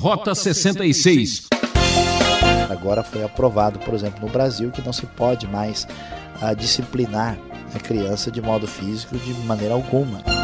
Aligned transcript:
Rota 0.00 0.32
66. 0.32 1.48
Agora 2.70 3.02
foi 3.02 3.24
aprovado, 3.24 3.80
por 3.80 3.94
exemplo, 3.94 4.20
no 4.24 4.32
Brasil, 4.32 4.70
que 4.70 4.80
não 4.80 4.92
se 4.92 5.04
pode 5.06 5.46
mais 5.48 5.88
uh, 6.40 6.54
disciplinar 6.54 7.36
a 7.74 7.78
criança 7.80 8.30
de 8.30 8.40
modo 8.40 8.66
físico 8.66 9.16
de 9.18 9.34
maneira 9.44 9.74
alguma. 9.74 10.37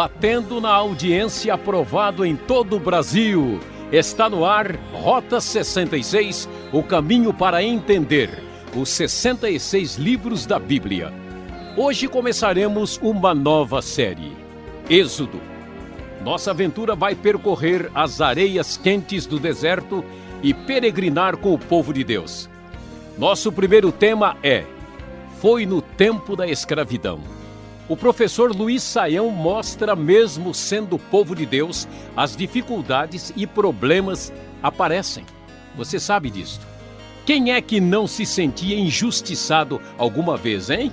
Batendo 0.00 0.62
na 0.62 0.70
audiência 0.70 1.52
aprovado 1.52 2.24
em 2.24 2.34
todo 2.34 2.76
o 2.76 2.80
Brasil. 2.80 3.60
Está 3.92 4.30
no 4.30 4.46
ar 4.46 4.74
Rota 4.94 5.42
66, 5.42 6.48
o 6.72 6.82
caminho 6.82 7.34
para 7.34 7.62
entender 7.62 8.42
os 8.74 8.88
66 8.88 9.96
livros 9.96 10.46
da 10.46 10.58
Bíblia. 10.58 11.12
Hoje 11.76 12.08
começaremos 12.08 12.98
uma 13.02 13.34
nova 13.34 13.82
série, 13.82 14.32
Êxodo. 14.88 15.38
Nossa 16.24 16.52
aventura 16.52 16.96
vai 16.96 17.14
percorrer 17.14 17.90
as 17.94 18.22
areias 18.22 18.78
quentes 18.78 19.26
do 19.26 19.38
deserto 19.38 20.02
e 20.42 20.54
peregrinar 20.54 21.36
com 21.36 21.52
o 21.52 21.58
povo 21.58 21.92
de 21.92 22.02
Deus. 22.02 22.48
Nosso 23.18 23.52
primeiro 23.52 23.92
tema 23.92 24.34
é 24.42 24.64
Foi 25.42 25.66
no 25.66 25.82
tempo 25.82 26.34
da 26.34 26.48
escravidão. 26.48 27.39
O 27.90 27.96
professor 27.96 28.54
Luiz 28.54 28.84
Saião 28.84 29.32
mostra, 29.32 29.96
mesmo 29.96 30.54
sendo 30.54 30.96
povo 30.96 31.34
de 31.34 31.44
Deus, 31.44 31.88
as 32.16 32.36
dificuldades 32.36 33.32
e 33.34 33.48
problemas 33.48 34.32
aparecem. 34.62 35.24
Você 35.76 35.98
sabe 35.98 36.30
disto. 36.30 36.64
Quem 37.26 37.50
é 37.52 37.60
que 37.60 37.80
não 37.80 38.06
se 38.06 38.24
sentia 38.24 38.78
injustiçado 38.78 39.80
alguma 39.98 40.36
vez, 40.36 40.70
hein? 40.70 40.92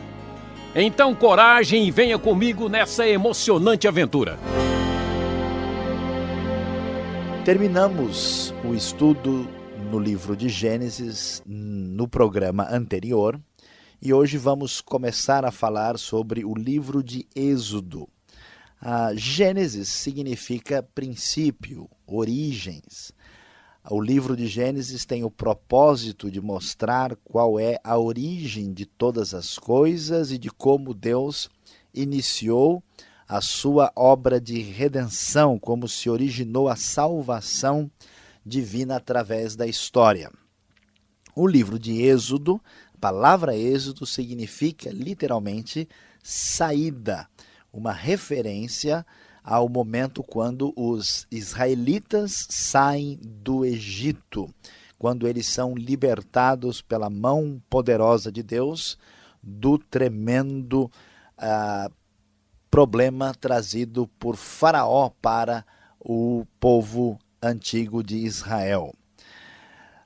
Então, 0.73 1.14
coragem 1.14 1.88
e 1.88 1.92
venha 1.92 2.17
comigo 2.17 2.67
nessa 2.67 3.08
emocionante 3.08 3.88
aventura. 3.88 4.39
Terminamos 7.45 8.56
o 8.66 8.73
estudo 8.73 9.48
no 9.92 10.00
livro 10.00 10.36
de 10.36 10.50
Gênesis 10.50 11.44
no 11.45 12.08
programa 12.08 12.67
anterior 12.72 13.39
e 14.02 14.14
hoje 14.14 14.38
vamos 14.38 14.80
começar 14.80 15.44
a 15.44 15.52
falar 15.52 15.98
sobre 15.98 16.45
o 16.45 16.53
livro 16.53 17.03
de 17.03 17.28
Êxodo. 17.36 18.08
A 18.80 19.16
Gênesis 19.16 19.89
significa 19.89 20.84
princípio, 20.84 21.89
origens. 22.06 23.12
O 23.89 24.00
livro 24.00 24.38
de 24.38 24.45
Gênesis 24.45 25.04
tem 25.04 25.23
o 25.23 25.31
propósito 25.31 26.30
de 26.30 26.39
mostrar 26.39 27.16
qual 27.23 27.59
é 27.59 27.80
a 27.84 27.98
origem 27.98 28.72
de 28.72 28.86
todas 28.86 29.34
as 29.34 29.58
coisas 29.58 30.32
e 30.32 30.38
de 30.38 30.52
como 30.52 30.94
Deus 30.94 31.50
iniciou 31.92 32.84
a 33.28 33.42
sua 33.42 33.92
obra 33.95 34.39
de 34.39 34.61
redenção, 34.61 35.58
como 35.58 35.88
se 35.88 36.09
originou 36.09 36.70
a 36.70 36.76
salvação 36.76 37.89
divina 38.45 38.98
através 38.98 39.56
da 39.56 39.66
história. 39.66 40.32
O 41.36 41.45
livro 41.45 41.78
de 41.78 42.02
Êxodo 42.02 42.59
a 42.98 43.00
palavra 43.00 43.56
êxodo 43.56 44.08
significa 44.08 44.90
literalmente 44.90 45.88
saída, 46.23 47.30
uma 47.72 47.94
referência 47.94 49.06
ao 49.44 49.70
momento 49.70 50.23
quando 50.23 50.73
os 50.76 51.28
israelitas 51.30 52.48
saem 52.50 53.20
do 53.22 53.64
Egito, 53.64 54.50
quando 54.98 55.28
eles 55.28 55.45
são 55.45 55.76
libertados 55.76 56.81
pela 56.81 57.08
mão 57.08 57.62
poderosa 57.70 58.31
de 58.31 58.42
Deus 58.42 58.98
do 59.44 59.77
tremendo 59.77 60.86
uh, 61.38 61.94
problema 62.71 63.32
trazido 63.39 64.08
por 64.20 64.36
Faraó 64.36 65.11
para 65.21 65.64
o 66.00 66.48
povo 66.60 67.20
antigo 67.42 68.02
de 68.02 68.17
Israel. 68.17 68.92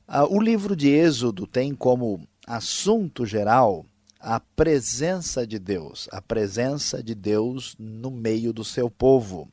Uh, 0.10 0.36
o 0.36 0.42
livro 0.42 0.76
de 0.76 0.90
Êxodo 0.90 1.48
tem 1.48 1.74
como 1.74 2.28
assunto 2.48 3.26
geral 3.26 3.86
a 4.20 4.40
presença 4.40 5.48
de 5.48 5.58
Deus, 5.58 6.08
a 6.12 6.22
presença 6.22 7.02
de 7.02 7.16
Deus 7.16 7.76
no 7.80 8.12
meio 8.12 8.54
do 8.54 8.64
seu 8.64 8.90
povo. 8.90 9.50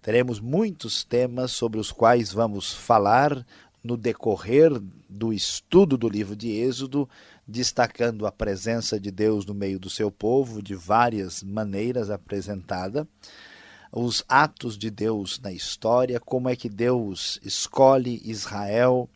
Teremos 0.00 0.40
muitos 0.40 1.04
temas 1.04 1.52
sobre 1.52 1.78
os 1.78 1.92
quais 1.92 2.32
vamos 2.32 2.72
falar 2.72 3.44
no 3.84 3.96
decorrer 3.96 4.72
do 5.08 5.32
estudo 5.32 5.96
do 5.96 6.08
livro 6.08 6.34
de 6.34 6.50
Êxodo, 6.50 7.08
destacando 7.46 8.26
a 8.26 8.32
presença 8.32 8.98
de 8.98 9.10
Deus 9.10 9.44
no 9.44 9.54
meio 9.54 9.78
do 9.78 9.90
seu 9.90 10.10
povo 10.10 10.62
de 10.62 10.74
várias 10.74 11.42
maneiras 11.42 12.10
apresentada, 12.10 13.06
os 13.92 14.24
atos 14.28 14.76
de 14.76 14.90
Deus 14.90 15.40
na 15.40 15.52
história, 15.52 16.20
como 16.20 16.48
é 16.48 16.56
que 16.56 16.68
Deus 16.68 17.40
escolhe 17.42 18.20
Israel, 18.24 19.08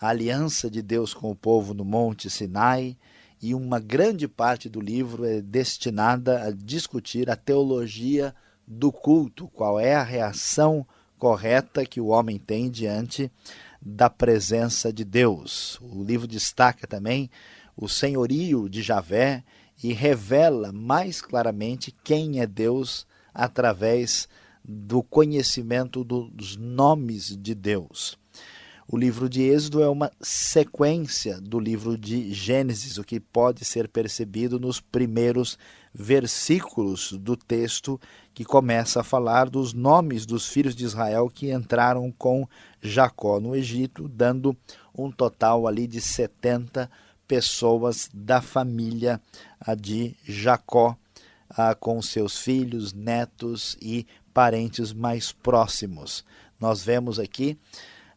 a 0.00 0.08
aliança 0.08 0.70
de 0.70 0.82
Deus 0.82 1.14
com 1.14 1.30
o 1.30 1.36
povo 1.36 1.74
no 1.74 1.84
Monte 1.84 2.28
Sinai, 2.28 2.96
e 3.40 3.54
uma 3.54 3.78
grande 3.78 4.26
parte 4.26 4.68
do 4.68 4.80
livro 4.80 5.24
é 5.24 5.42
destinada 5.42 6.44
a 6.44 6.50
discutir 6.50 7.28
a 7.28 7.36
teologia 7.36 8.34
do 8.66 8.90
culto, 8.90 9.48
qual 9.48 9.78
é 9.78 9.94
a 9.94 10.02
reação 10.02 10.86
correta 11.18 11.84
que 11.84 12.00
o 12.00 12.06
homem 12.06 12.38
tem 12.38 12.70
diante 12.70 13.30
da 13.80 14.08
presença 14.08 14.92
de 14.92 15.04
Deus. 15.04 15.78
O 15.82 16.02
livro 16.02 16.26
destaca 16.26 16.86
também 16.86 17.30
o 17.76 17.88
senhorio 17.88 18.68
de 18.68 18.82
Javé 18.82 19.44
e 19.82 19.92
revela 19.92 20.72
mais 20.72 21.20
claramente 21.20 21.94
quem 22.02 22.40
é 22.40 22.46
Deus 22.46 23.06
através 23.32 24.28
do 24.64 25.02
conhecimento 25.02 26.02
dos 26.02 26.56
nomes 26.56 27.36
de 27.36 27.54
Deus. 27.54 28.18
O 28.86 28.98
livro 28.98 29.30
de 29.30 29.42
Êxodo 29.42 29.82
é 29.82 29.88
uma 29.88 30.12
sequência 30.20 31.40
do 31.40 31.58
livro 31.58 31.96
de 31.96 32.34
Gênesis, 32.34 32.98
o 32.98 33.04
que 33.04 33.18
pode 33.18 33.64
ser 33.64 33.88
percebido 33.88 34.60
nos 34.60 34.78
primeiros 34.78 35.58
versículos 35.92 37.12
do 37.12 37.34
texto 37.34 37.98
que 38.34 38.44
começa 38.44 39.00
a 39.00 39.04
falar 39.04 39.48
dos 39.48 39.72
nomes 39.72 40.26
dos 40.26 40.46
filhos 40.46 40.76
de 40.76 40.84
Israel 40.84 41.30
que 41.32 41.50
entraram 41.50 42.12
com 42.12 42.46
Jacó 42.82 43.40
no 43.40 43.56
Egito, 43.56 44.06
dando 44.06 44.54
um 44.94 45.10
total 45.10 45.66
ali 45.66 45.86
de 45.86 46.00
70 46.00 46.90
pessoas 47.26 48.10
da 48.12 48.42
família 48.42 49.18
de 49.78 50.14
Jacó, 50.24 50.94
com 51.80 52.02
seus 52.02 52.36
filhos, 52.36 52.92
netos 52.92 53.78
e 53.80 54.06
parentes 54.34 54.92
mais 54.92 55.32
próximos. 55.32 56.22
Nós 56.60 56.84
vemos 56.84 57.18
aqui 57.18 57.58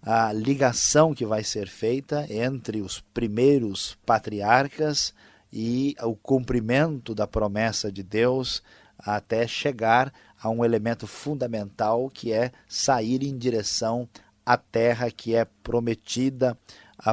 a 0.10 0.32
ligação 0.32 1.14
que 1.14 1.26
vai 1.26 1.44
ser 1.44 1.68
feita 1.68 2.26
entre 2.34 2.80
os 2.80 3.02
primeiros 3.14 3.98
patriarcas 4.06 5.14
e 5.52 5.98
o 6.02 6.16
cumprimento 6.16 7.14
da 7.14 7.28
promessa 7.28 7.92
de 7.92 8.04
Deus 8.04 8.64
até 8.98 9.46
chegar 9.46 10.14
a 10.42 10.50
um 10.50 10.64
elemento 10.64 11.06
fundamental 11.06 12.10
que 12.10 12.32
é 12.32 12.54
sair 12.70 13.22
em 13.22 13.38
direção 13.38 14.08
à 14.46 14.56
terra 14.56 15.12
que 15.12 15.36
é 15.36 15.44
prometida 15.44 16.58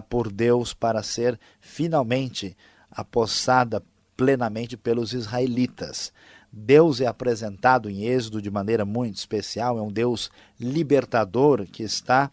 por 0.09 0.31
Deus 0.31 0.73
para 0.73 1.03
ser 1.03 1.37
finalmente 1.61 2.57
apossada 2.89 3.83
plenamente 4.17 4.77
pelos 4.77 5.13
israelitas. 5.13 6.13
Deus 6.53 7.01
é 7.01 7.07
apresentado 7.07 7.91
em 7.91 8.05
Êxodo 8.05 8.41
de 8.41 8.53
maneira 8.53 8.85
muito 8.85 9.17
especial, 9.17 9.79
é 9.79 9.83
um 9.83 9.91
Deus 9.91 10.31
libertador 10.61 11.67
que 11.67 11.83
está 11.83 12.31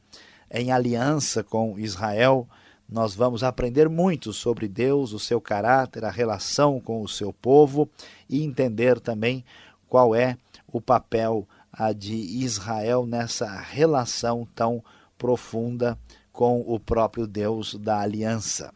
em 0.51 0.71
aliança 0.71 1.43
com 1.43 1.79
Israel, 1.79 2.47
nós 2.89 3.15
vamos 3.15 3.43
aprender 3.43 3.87
muito 3.87 4.33
sobre 4.33 4.67
Deus, 4.67 5.13
o 5.13 5.19
seu 5.19 5.39
caráter, 5.39 6.03
a 6.03 6.11
relação 6.11 6.79
com 6.79 7.01
o 7.01 7.07
seu 7.07 7.31
povo 7.31 7.89
e 8.29 8.43
entender 8.43 8.99
também 8.99 9.45
qual 9.87 10.13
é 10.13 10.37
o 10.67 10.81
papel 10.81 11.47
de 11.97 12.13
Israel 12.13 13.05
nessa 13.05 13.47
relação 13.59 14.45
tão 14.53 14.83
profunda 15.17 15.97
com 16.31 16.61
o 16.61 16.79
próprio 16.79 17.25
Deus 17.25 17.75
da 17.75 17.99
aliança. 17.99 18.73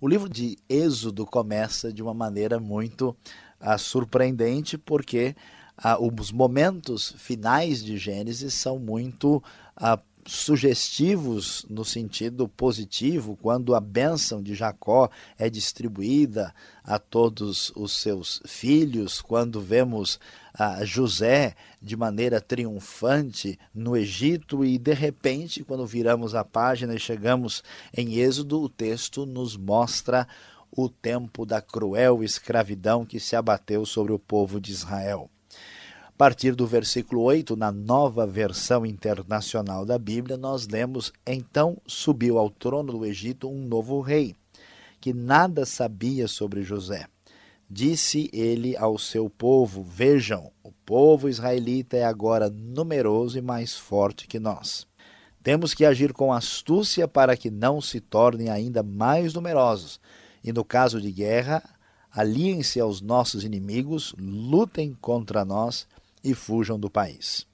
O 0.00 0.06
livro 0.06 0.28
de 0.28 0.58
Êxodo 0.68 1.24
começa 1.24 1.92
de 1.92 2.02
uma 2.02 2.12
maneira 2.12 2.60
muito 2.60 3.16
uh, 3.60 3.78
surpreendente, 3.78 4.76
porque 4.76 5.34
uh, 5.78 6.20
os 6.20 6.30
momentos 6.30 7.14
finais 7.16 7.82
de 7.82 7.96
Gênesis 7.96 8.52
são 8.52 8.78
muito 8.78 9.42
uh, 9.80 9.98
sugestivos 10.26 11.64
no 11.68 11.84
sentido 11.84 12.48
positivo, 12.48 13.38
quando 13.40 13.74
a 13.74 13.80
bênção 13.80 14.42
de 14.42 14.54
Jacó 14.54 15.08
é 15.38 15.48
distribuída 15.48 16.54
a 16.82 16.98
todos 16.98 17.72
os 17.76 17.92
seus 17.92 18.42
filhos, 18.46 19.20
quando 19.20 19.60
vemos 19.60 20.18
a 20.52 20.84
José 20.84 21.54
de 21.80 21.96
maneira 21.96 22.40
triunfante 22.40 23.58
no 23.74 23.96
Egito 23.96 24.64
e 24.64 24.78
de 24.78 24.94
repente, 24.94 25.62
quando 25.62 25.86
viramos 25.86 26.34
a 26.34 26.44
página 26.44 26.94
e 26.94 26.98
chegamos 26.98 27.62
em 27.96 28.16
Êxodo, 28.18 28.60
o 28.62 28.68
texto 28.68 29.24
nos 29.24 29.56
mostra 29.56 30.26
o 30.70 30.88
tempo 30.88 31.46
da 31.46 31.60
cruel 31.60 32.22
escravidão 32.22 33.04
que 33.04 33.20
se 33.20 33.36
abateu 33.36 33.86
sobre 33.86 34.12
o 34.12 34.18
povo 34.18 34.60
de 34.60 34.72
Israel. 34.72 35.30
Partir 36.16 36.54
do 36.54 36.66
versículo 36.66 37.20
8, 37.24 37.54
na 37.56 37.70
nova 37.70 38.26
versão 38.26 38.86
internacional 38.86 39.84
da 39.84 39.98
Bíblia, 39.98 40.38
nós 40.38 40.66
lemos: 40.66 41.12
Então 41.26 41.76
subiu 41.86 42.38
ao 42.38 42.48
trono 42.48 42.90
do 42.90 43.04
Egito 43.04 43.50
um 43.50 43.66
novo 43.66 44.00
rei, 44.00 44.34
que 44.98 45.12
nada 45.12 45.66
sabia 45.66 46.26
sobre 46.26 46.62
José. 46.62 47.06
Disse 47.68 48.30
ele 48.32 48.74
ao 48.78 48.96
seu 48.96 49.28
povo: 49.28 49.82
Vejam, 49.82 50.50
o 50.64 50.72
povo 50.86 51.28
israelita 51.28 51.98
é 51.98 52.04
agora 52.04 52.48
numeroso 52.48 53.36
e 53.36 53.42
mais 53.42 53.76
forte 53.76 54.26
que 54.26 54.38
nós. 54.38 54.86
Temos 55.42 55.74
que 55.74 55.84
agir 55.84 56.14
com 56.14 56.32
astúcia 56.32 57.06
para 57.06 57.36
que 57.36 57.50
não 57.50 57.78
se 57.78 58.00
tornem 58.00 58.48
ainda 58.48 58.82
mais 58.82 59.34
numerosos. 59.34 60.00
E 60.42 60.50
no 60.50 60.64
caso 60.64 60.98
de 60.98 61.12
guerra, 61.12 61.62
aliem-se 62.10 62.80
aos 62.80 63.02
nossos 63.02 63.44
inimigos, 63.44 64.14
lutem 64.18 64.96
contra 64.98 65.44
nós 65.44 65.86
e 66.26 66.34
fujam 66.34 66.78
do 66.78 66.90
país. 66.90 67.46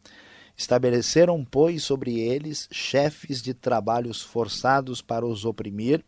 Estabeleceram, 0.56 1.44
pois, 1.44 1.82
sobre 1.82 2.18
eles 2.18 2.68
chefes 2.70 3.42
de 3.42 3.52
trabalhos 3.54 4.22
forçados 4.22 5.02
para 5.02 5.26
os 5.26 5.44
oprimir 5.44 6.04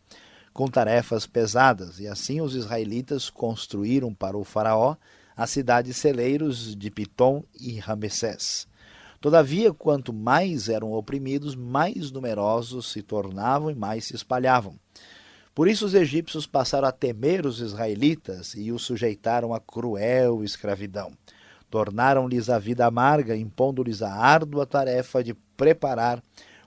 com 0.53 0.67
tarefas 0.67 1.27
pesadas, 1.27 1.99
e 1.99 2.07
assim 2.07 2.39
os 2.39 2.55
israelitas 2.55 3.29
construíram 3.29 4.13
para 4.13 4.37
o 4.37 4.43
faraó 4.43 4.95
as 5.35 5.49
cidades 5.49 5.97
celeiros 5.97 6.75
de 6.75 6.89
Pitom 6.89 7.43
e 7.59 7.77
Ramessés. 7.77 8.65
Todavia, 9.19 9.73
quanto 9.73 10.13
mais 10.13 10.69
eram 10.69 10.93
oprimidos, 10.93 11.55
mais 11.55 12.11
numerosos 12.11 12.91
se 12.91 13.01
tornavam 13.01 13.69
e 13.69 13.75
mais 13.75 14.05
se 14.05 14.15
espalhavam. 14.15 14.79
Por 15.53 15.67
isso 15.67 15.85
os 15.85 15.93
egípcios 15.93 16.45
passaram 16.45 16.87
a 16.87 16.91
temer 16.91 17.45
os 17.45 17.59
israelitas 17.59 18.53
e 18.55 18.71
os 18.71 18.83
sujeitaram 18.83 19.53
a 19.53 19.59
cruel 19.59 20.43
escravidão. 20.43 21.11
Tornaram-lhes 21.69 22.49
a 22.49 22.59
vida 22.59 22.85
amarga, 22.85 23.35
impondo-lhes 23.35 24.01
a 24.01 24.13
árdua 24.13 24.65
tarefa 24.65 25.23
de 25.23 25.33
preparar 25.57 26.23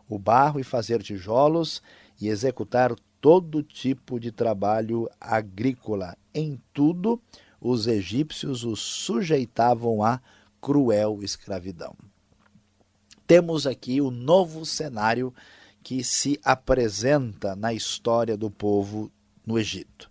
o 0.09 0.19
barro 0.19 0.59
e 0.59 0.65
fazer 0.65 1.03
tijolos 1.03 1.83
e 2.21 2.29
executar 2.29 2.95
todo 3.21 3.63
tipo 3.63 4.19
de 4.19 4.33
trabalho 4.33 5.09
agrícola. 5.21 6.17
Em 6.35 6.61
tudo, 6.73 7.21
os 7.61 7.87
egípcios 7.87 8.65
os 8.65 8.81
sujeitavam 8.81 10.03
à 10.03 10.21
cruel 10.61 11.21
escravidão. 11.23 11.95
Temos 13.27 13.67
aqui 13.67 14.01
o 14.01 14.11
novo 14.11 14.65
cenário 14.65 15.35
que 15.83 16.03
se 16.03 16.41
apresenta 16.45 17.55
na 17.55 17.73
história 17.73 18.37
do 18.37 18.51
povo 18.51 19.11
no 19.47 19.59
Egito. 19.59 20.11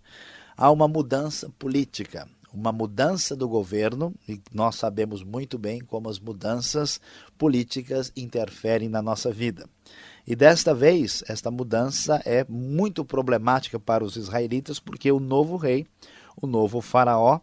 Há 0.56 0.70
uma 0.70 0.88
mudança 0.88 1.50
política 1.58 2.28
uma 2.58 2.72
mudança 2.72 3.36
do 3.36 3.48
governo, 3.48 4.12
e 4.28 4.40
nós 4.52 4.74
sabemos 4.74 5.22
muito 5.22 5.56
bem 5.56 5.80
como 5.80 6.08
as 6.08 6.18
mudanças 6.18 7.00
políticas 7.38 8.12
interferem 8.16 8.88
na 8.88 9.00
nossa 9.00 9.30
vida. 9.30 9.68
E 10.26 10.34
desta 10.34 10.74
vez, 10.74 11.22
esta 11.28 11.52
mudança 11.52 12.20
é 12.24 12.44
muito 12.48 13.04
problemática 13.04 13.78
para 13.78 14.04
os 14.04 14.16
israelitas, 14.16 14.80
porque 14.80 15.10
o 15.12 15.20
novo 15.20 15.56
rei, 15.56 15.86
o 16.36 16.48
novo 16.48 16.80
faraó, 16.80 17.38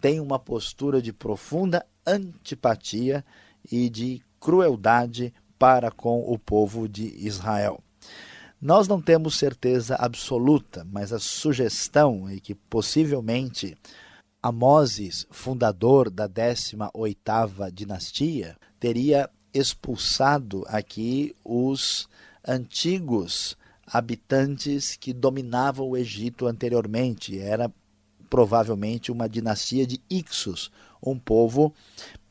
tem 0.00 0.20
uma 0.20 0.38
postura 0.38 1.02
de 1.02 1.12
profunda 1.12 1.84
antipatia 2.06 3.24
e 3.70 3.90
de 3.90 4.22
crueldade 4.38 5.34
para 5.58 5.90
com 5.90 6.20
o 6.32 6.38
povo 6.38 6.88
de 6.88 7.12
Israel. 7.26 7.82
Nós 8.62 8.86
não 8.86 9.00
temos 9.00 9.36
certeza 9.36 9.96
absoluta, 9.96 10.86
mas 10.90 11.12
a 11.12 11.18
sugestão 11.18 12.28
é 12.28 12.38
que 12.38 12.54
possivelmente 12.54 13.76
Amoses, 14.42 15.26
fundador 15.30 16.08
da 16.10 16.26
18ª 16.28 17.70
dinastia, 17.70 18.56
teria 18.78 19.28
expulsado 19.52 20.64
aqui 20.66 21.34
os 21.44 22.08
antigos 22.46 23.56
habitantes 23.86 24.96
que 24.96 25.12
dominavam 25.12 25.90
o 25.90 25.96
Egito 25.96 26.46
anteriormente. 26.46 27.38
Era 27.38 27.70
provavelmente 28.30 29.12
uma 29.12 29.28
dinastia 29.28 29.86
de 29.86 30.00
Ixos, 30.08 30.70
um 31.02 31.18
povo 31.18 31.74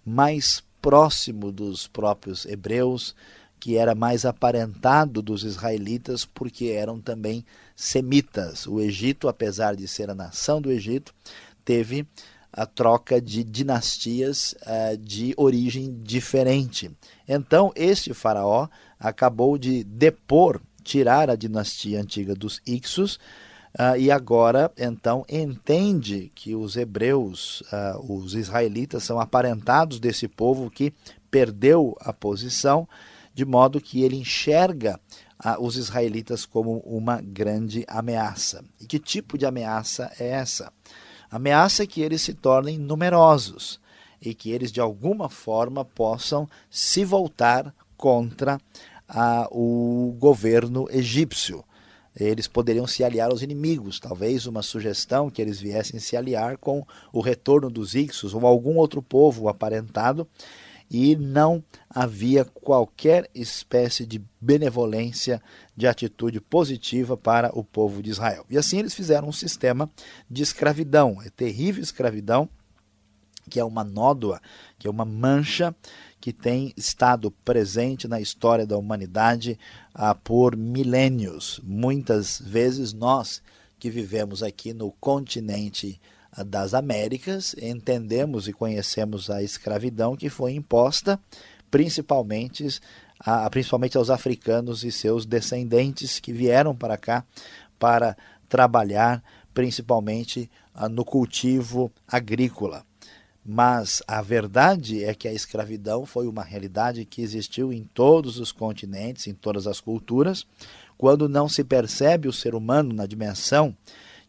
mais 0.04 0.64
próximo 0.82 1.52
dos 1.52 1.88
próprios 1.88 2.46
hebreus, 2.46 3.14
que 3.60 3.76
era 3.76 3.94
mais 3.94 4.26
aparentado 4.26 5.22
dos 5.22 5.44
israelitas, 5.44 6.24
porque 6.24 6.68
eram 6.68 7.02
também 7.02 7.46
semitas. 7.76 8.66
O 8.66 8.80
Egito, 8.80 9.28
apesar 9.28 9.76
de 9.76 9.88
ser 9.88 10.10
a 10.10 10.16
nação 10.16 10.62
do 10.62 10.72
Egito, 10.72 11.14
teve 11.70 12.08
a 12.52 12.66
troca 12.66 13.22
de 13.22 13.44
dinastias 13.44 14.56
uh, 14.64 14.98
de 14.98 15.36
origem 15.38 15.94
diferente. 16.02 16.90
Então, 17.28 17.72
este 17.76 18.12
faraó 18.12 18.68
acabou 19.00 19.56
de 19.56 19.84
depor, 19.84 20.60
tirar 20.84 21.30
a 21.30 21.36
dinastia 21.36 22.02
antiga 22.02 22.34
dos 22.34 22.60
Ixos, 22.66 23.20
uh, 23.78 23.96
e 24.00 24.10
agora, 24.10 24.72
então, 24.76 25.24
entende 25.30 26.32
que 26.34 26.56
os 26.56 26.76
hebreus, 26.76 27.62
uh, 27.72 28.16
os 28.18 28.34
israelitas, 28.34 29.04
são 29.04 29.20
aparentados 29.20 30.00
desse 30.00 30.28
povo 30.28 30.72
que 30.72 30.92
perdeu 31.30 31.96
a 32.00 32.12
posição, 32.12 32.90
de 33.32 33.46
modo 33.46 33.80
que 33.80 34.02
ele 34.02 34.16
enxerga 34.16 35.00
os 35.62 35.78
israelitas 35.78 36.46
como 36.46 36.80
uma 36.80 37.22
grande 37.22 37.86
ameaça. 37.88 38.62
E 38.82 38.86
que 38.86 39.00
tipo 39.00 39.38
de 39.38 39.46
ameaça 39.46 40.12
é 40.20 40.32
essa? 40.32 40.74
Ameaça 41.32 41.86
que 41.86 42.02
eles 42.02 42.22
se 42.22 42.34
tornem 42.34 42.78
numerosos 42.78 43.80
e 44.22 44.34
que 44.34 44.52
eles 44.52 44.72
de 44.72 44.82
alguma 44.82 45.30
forma 45.30 45.86
possam 45.86 46.48
se 46.70 47.06
voltar 47.06 47.74
contra 47.96 48.60
a, 49.08 49.48
o 49.52 50.16
governo 50.18 50.88
egípcio. 50.92 51.64
Eles 52.20 52.48
poderiam 52.48 52.86
se 52.86 53.04
aliar 53.04 53.30
aos 53.30 53.42
inimigos, 53.42 54.00
talvez 54.00 54.46
uma 54.46 54.62
sugestão 54.62 55.30
que 55.30 55.42
eles 55.42 55.60
viessem 55.60 56.00
se 56.00 56.18
aliar 56.18 56.58
com 56.58 56.86
o 57.14 57.22
retorno 57.22 57.70
dos 57.70 57.96
Ixos 57.96 58.34
ou 58.34 58.46
algum 58.46 58.78
outro 58.78 59.02
povo 59.02 59.48
aparentado 59.48 60.28
e 60.90 61.16
não 61.16 61.64
havia 61.90 62.44
qualquer 62.44 63.30
espécie 63.34 64.06
de 64.06 64.22
benevolência, 64.42 65.42
de 65.76 65.88
atitude 65.88 66.42
positiva 66.42 67.16
para 67.16 67.58
o 67.58 67.64
povo 67.64 68.02
de 68.02 68.10
Israel. 68.10 68.46
E 68.50 68.58
assim 68.58 68.80
eles 68.80 68.94
fizeram 68.94 69.28
um 69.28 69.34
sistema 69.34 69.90
de 70.30 70.42
escravidão, 70.42 71.22
é 71.22 71.30
terrível 71.30 71.84
escravidão, 71.84 72.50
que 73.50 73.60
é 73.60 73.64
uma 73.64 73.84
nódoa, 73.84 74.42
que 74.78 74.88
é 74.88 74.90
uma 74.90 75.06
mancha 75.06 75.76
que 76.22 76.32
tem 76.34 76.74
estado 76.76 77.32
presente 77.32 78.08
na 78.08 78.20
história 78.20 78.66
da 78.66 78.78
humanidade 78.78 79.58
ah, 79.94 80.14
por 80.14 80.56
milênios. 80.56 81.60
Muitas 81.64 82.40
vezes 82.40 82.94
nós 82.94 83.42
que 83.80 83.90
vivemos 83.90 84.44
aqui 84.44 84.74
no 84.74 84.92
continente 85.00 86.00
das 86.46 86.74
Américas, 86.74 87.56
entendemos 87.62 88.48
e 88.48 88.54
conhecemos 88.54 89.30
a 89.30 89.42
escravidão 89.44 90.16
que 90.16 90.30
foi 90.30 90.54
imposta 90.54 91.20
principalmente, 91.70 92.80
a, 93.20 93.50
principalmente 93.50 93.98
aos 93.98 94.10
africanos 94.10 94.84
e 94.84 94.92
seus 94.92 95.26
descendentes 95.26 96.20
que 96.20 96.34
vieram 96.34 96.76
para 96.76 96.98
cá 96.98 97.24
para 97.78 98.18
trabalhar 98.48 99.24
principalmente 99.54 100.50
no 100.92 101.04
cultivo 101.04 101.92
agrícola. 102.08 102.86
Mas 103.46 104.04
a 104.08 104.22
verdade 104.22 105.04
é 105.04 105.14
que 105.14 105.28
a 105.28 105.34
escravidão 105.34 106.06
foi 106.06 106.28
uma 106.28 106.44
realidade 106.44 107.06
que 107.06 107.22
existiu 107.22 107.74
em 107.74 107.84
todos 107.84 108.40
os 108.40 108.52
continentes, 108.52 109.28
em 109.28 109.34
todas 109.34 109.66
as 109.66 109.80
culturas. 109.80 110.46
Quando 110.98 111.30
não 111.30 111.48
se 111.50 111.64
percebe 111.64 112.28
o 112.28 112.34
ser 112.34 112.54
humano 112.54 112.94
na 112.94 113.06
dimensão 113.06 113.76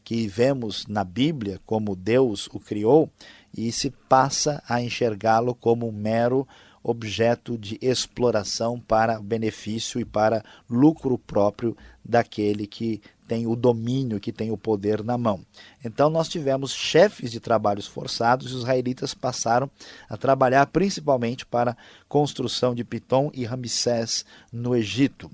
que 0.04 0.26
vemos 0.26 0.86
na 0.86 1.04
Bíblia 1.04 1.60
como 1.64 1.96
Deus 1.96 2.48
o 2.52 2.60
criou 2.60 3.10
e 3.56 3.70
se 3.72 3.90
passa 3.90 4.62
a 4.68 4.80
enxergá-lo 4.82 5.54
como 5.54 5.88
um 5.88 5.92
mero 5.92 6.46
objeto 6.82 7.58
de 7.58 7.78
exploração 7.82 8.80
para 8.80 9.20
benefício 9.20 10.00
e 10.00 10.04
para 10.04 10.42
lucro 10.68 11.18
próprio 11.18 11.76
daquele 12.04 12.66
que 12.66 13.02
tem 13.28 13.46
o 13.46 13.54
domínio, 13.54 14.18
que 14.18 14.32
tem 14.32 14.50
o 14.50 14.56
poder 14.56 15.04
na 15.04 15.16
mão. 15.16 15.40
Então 15.84 16.10
nós 16.10 16.28
tivemos 16.28 16.72
chefes 16.72 17.30
de 17.30 17.38
trabalhos 17.38 17.86
forçados 17.86 18.50
e 18.50 18.54
os 18.54 18.62
israelitas 18.62 19.14
passaram 19.14 19.70
a 20.08 20.16
trabalhar 20.16 20.66
principalmente 20.66 21.46
para 21.46 21.72
a 21.72 21.76
construção 22.08 22.74
de 22.74 22.82
Pitom 22.82 23.30
e 23.32 23.44
Ramsés 23.44 24.24
no 24.52 24.74
Egito. 24.74 25.30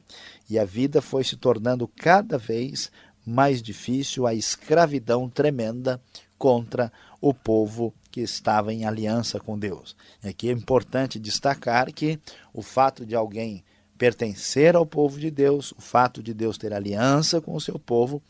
E 0.51 0.59
a 0.59 0.65
vida 0.65 1.01
foi 1.01 1.25
se 1.25 1.37
tornando 1.37 1.89
cada 1.89 2.37
vez 2.37 2.91
mais 3.27 3.61
difícil, 3.61 4.27
a 4.27 4.33
escravidão 4.33 5.29
tremenda 5.29 6.01
contra 6.39 6.93
o 7.21 7.35
povo 7.35 7.93
que 8.11 8.21
estava 8.21 8.73
em 8.73 8.85
aliança 8.85 9.41
com 9.41 9.59
Deus. 9.59 9.97
Aqui 10.25 10.49
é 10.49 10.53
importante 10.53 11.19
destacar 11.19 11.93
que 11.93 12.21
o 12.55 12.63
fato 12.63 13.05
de 13.05 13.17
alguém 13.17 13.65
pertencer 13.99 14.77
ao 14.77 14.87
povo 14.87 15.19
de 15.19 15.31
Deus, 15.31 15.73
o 15.73 15.81
fato 15.81 16.23
de 16.23 16.33
Deus 16.33 16.57
ter 16.57 16.73
aliança 16.73 17.41
com 17.41 17.55
o 17.55 17.61
seu 17.61 17.79
povo, 17.79 18.23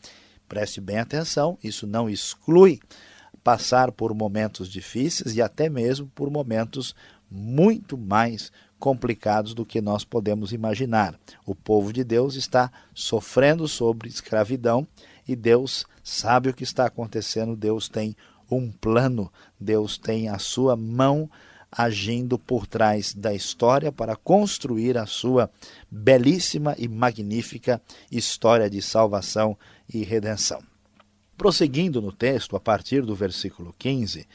preste 0.47 0.81
bem 0.81 0.97
atenção, 0.97 1.57
isso 1.63 1.85
não 1.85 2.09
exclui 2.09 2.79
passar 3.43 3.91
por 3.91 4.13
momentos 4.13 4.67
difíceis 4.67 5.35
e 5.35 5.41
até 5.41 5.69
mesmo 5.69 6.07
por 6.15 6.29
momentos 6.29 6.95
muito 7.29 7.97
mais 7.97 8.51
complicados 8.79 9.53
do 9.53 9.65
que 9.65 9.81
nós 9.81 10.03
podemos 10.03 10.51
imaginar. 10.51 11.19
O 11.45 11.55
povo 11.55 11.91
de 11.91 12.03
Deus 12.03 12.35
está 12.35 12.71
sofrendo 12.93 13.67
sobre 13.67 14.09
escravidão 14.09 14.87
e 15.27 15.35
Deus 15.35 15.85
sabe 16.03 16.49
o 16.49 16.53
que 16.53 16.63
está 16.63 16.85
acontecendo, 16.85 17.55
Deus 17.55 17.89
tem 17.89 18.15
um 18.49 18.71
plano, 18.71 19.31
Deus 19.59 19.97
tem 19.97 20.29
a 20.29 20.37
sua 20.37 20.75
mão 20.75 21.29
agindo 21.71 22.39
por 22.39 22.65
trás 22.65 23.13
da 23.13 23.33
história 23.33 23.91
para 23.91 24.15
construir 24.15 24.97
a 24.97 25.05
sua 25.05 25.51
belíssima 25.91 26.75
e 26.77 26.87
magnífica 26.87 27.81
história 28.09 28.69
de 28.69 28.81
salvação 28.81 29.57
e 29.93 30.03
redenção. 30.03 30.61
Prosseguindo 31.37 32.01
no 32.01 32.11
texto, 32.11 32.55
a 32.55 32.59
partir 32.59 33.03
do 33.03 33.13
versículo 33.13 33.75
15, 33.77 34.25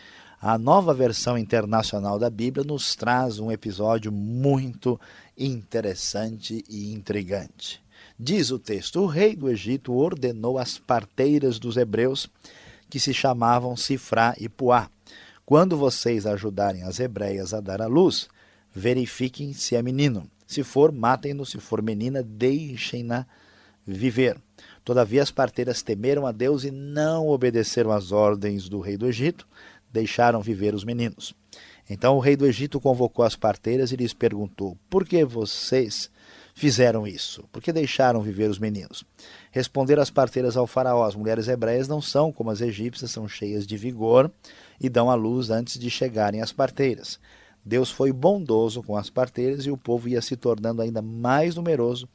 a 0.43 0.59
nova 0.59 0.93
versão 0.93 1.39
internacional 1.39 2.19
da 2.19 2.29
Bíblia 2.29 2.67
nos 2.67 2.97
traz 2.97 3.39
um 3.39 3.53
episódio 3.53 4.11
muito 4.11 5.01
interessante 5.39 6.65
e 6.69 6.93
intrigante. 6.93 7.81
Diz 8.19 8.51
o 8.51 8.59
texto: 8.59 9.01
O 9.01 9.07
rei 9.07 9.37
do 9.37 9.49
Egito 9.49 9.95
ordenou 9.95 10.59
as 10.59 10.79
parteiras 10.79 11.61
dos 11.61 11.77
hebreus, 11.77 12.29
que 12.91 12.99
se 12.99 13.15
chamavam 13.15 13.77
Sifrá 13.77 14.35
e 14.37 14.49
Puá, 14.49 14.91
quando 15.47 15.77
vocês 15.77 16.27
ajudarem 16.27 16.83
as 16.83 16.99
hebreias 16.99 17.55
a 17.55 17.61
dar 17.61 17.81
à 17.81 17.87
luz, 17.87 18.29
verifiquem 18.75 19.53
se 19.53 19.77
é 19.77 19.83
menino. 19.83 20.29
Se 20.45 20.65
for, 20.65 20.91
matem-no. 20.91 21.47
Se 21.47 21.59
for 21.59 21.81
menina, 21.81 22.21
deixem-na 22.21 23.27
viver. 23.87 24.37
Todavia 24.85 25.23
as 25.23 25.31
parteiras 25.31 25.83
temeram 25.83 26.27
a 26.27 26.33
Deus 26.33 26.65
e 26.65 26.71
não 26.71 27.29
obedeceram 27.29 27.93
às 27.93 28.11
ordens 28.11 28.69
do 28.69 28.81
rei 28.81 28.97
do 28.97 29.07
Egito, 29.07 29.47
deixaram 29.93 30.41
viver 30.41 30.75
os 30.75 30.85
meninos. 30.85 31.35
Então 31.89 32.17
o 32.17 32.21
rei 32.21 32.37
do 32.37 32.47
Egito 32.47 32.81
convocou 32.81 33.25
as 33.25 33.37
parteiras 33.37 33.93
e 33.93 33.97
lhes 33.97 34.15
perguntou: 34.15 34.77
Por 34.89 35.05
que 35.05 35.25
vocês 35.25 36.11
fizeram 36.55 37.07
isso? 37.07 37.45
Por 37.53 37.63
que 37.63 37.73
deixaram 37.73 38.23
viver 38.23 38.49
os 38.49 38.59
meninos? 38.59 39.05
Responderam 39.51 40.03
as 40.03 40.11
parteiras 40.11 40.57
ao 40.57 40.67
faraó: 40.67 41.05
As 41.05 41.15
mulheres 41.15 41.49
hebreias 41.49 41.89
não 41.89 42.01
são 42.01 42.33
como 42.33 42.51
as 42.51 42.61
egípcias, 42.61 43.11
são 43.11 43.29
cheias 43.29 43.67
de 43.67 43.77
vigor 43.77 44.31
e 44.81 44.89
dão 44.89 45.11
à 45.11 45.15
luz 45.15 45.51
antes 45.51 45.79
de 45.79 45.91
chegarem 45.91 46.41
as 46.41 46.53
parteiras. 46.53 47.19
Deus 47.65 47.91
foi 47.91 48.13
bondoso 48.13 48.83
com 48.83 48.97
as 48.97 49.09
parteiras 49.09 49.67
e 49.67 49.71
o 49.71 49.77
povo 49.77 50.09
ia 50.09 50.21
se 50.21 50.37
tornando 50.37 50.83
ainda 50.83 51.01
mais 51.01 51.55
numeroso, 51.55 52.09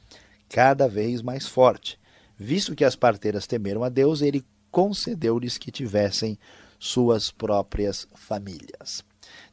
cada 0.48 0.86
vez 0.86 1.22
mais 1.22 1.46
forte. 1.46 1.98
Visto 2.36 2.74
que 2.74 2.84
as 2.84 2.94
parteiras 2.94 3.46
temeram 3.46 3.82
a 3.82 3.88
Deus, 3.88 4.20
ele 4.20 4.44
concedeu-lhes 4.70 5.56
que 5.56 5.70
tivessem 5.70 6.38
suas 6.78 7.30
próprias 7.30 8.06
famílias. 8.14 9.04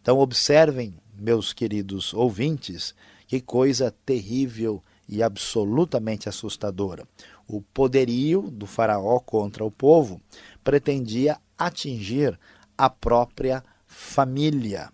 Então, 0.01 0.20
observem, 0.20 0.94
meus 1.17 1.53
queridos 1.53 2.13
ouvintes, 2.13 2.94
que 3.27 3.41
coisa 3.41 3.94
terrível 4.05 4.84
e 5.08 5.24
absolutamente 5.24 6.29
assustadora. 6.29 7.08
O 7.48 7.62
poderio 7.62 8.41
do 8.41 8.65
Faraó 8.65 9.20
contra 9.20 9.63
o 9.63 9.72
povo 9.72 10.22
pretendia 10.63 11.38
atingir 11.58 12.39
a 12.77 12.89
própria 12.89 13.63
família. 13.88 14.91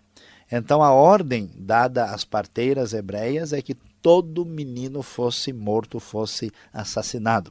Então, 0.50 0.82
a 0.82 0.92
ordem 0.92 1.50
dada 1.56 2.06
às 2.06 2.24
parteiras 2.24 2.92
hebreias 2.92 3.52
é 3.52 3.62
que 3.62 3.74
todo 4.02 4.44
menino 4.44 5.02
fosse 5.02 5.52
morto, 5.52 5.98
fosse 5.98 6.52
assassinado. 6.72 7.50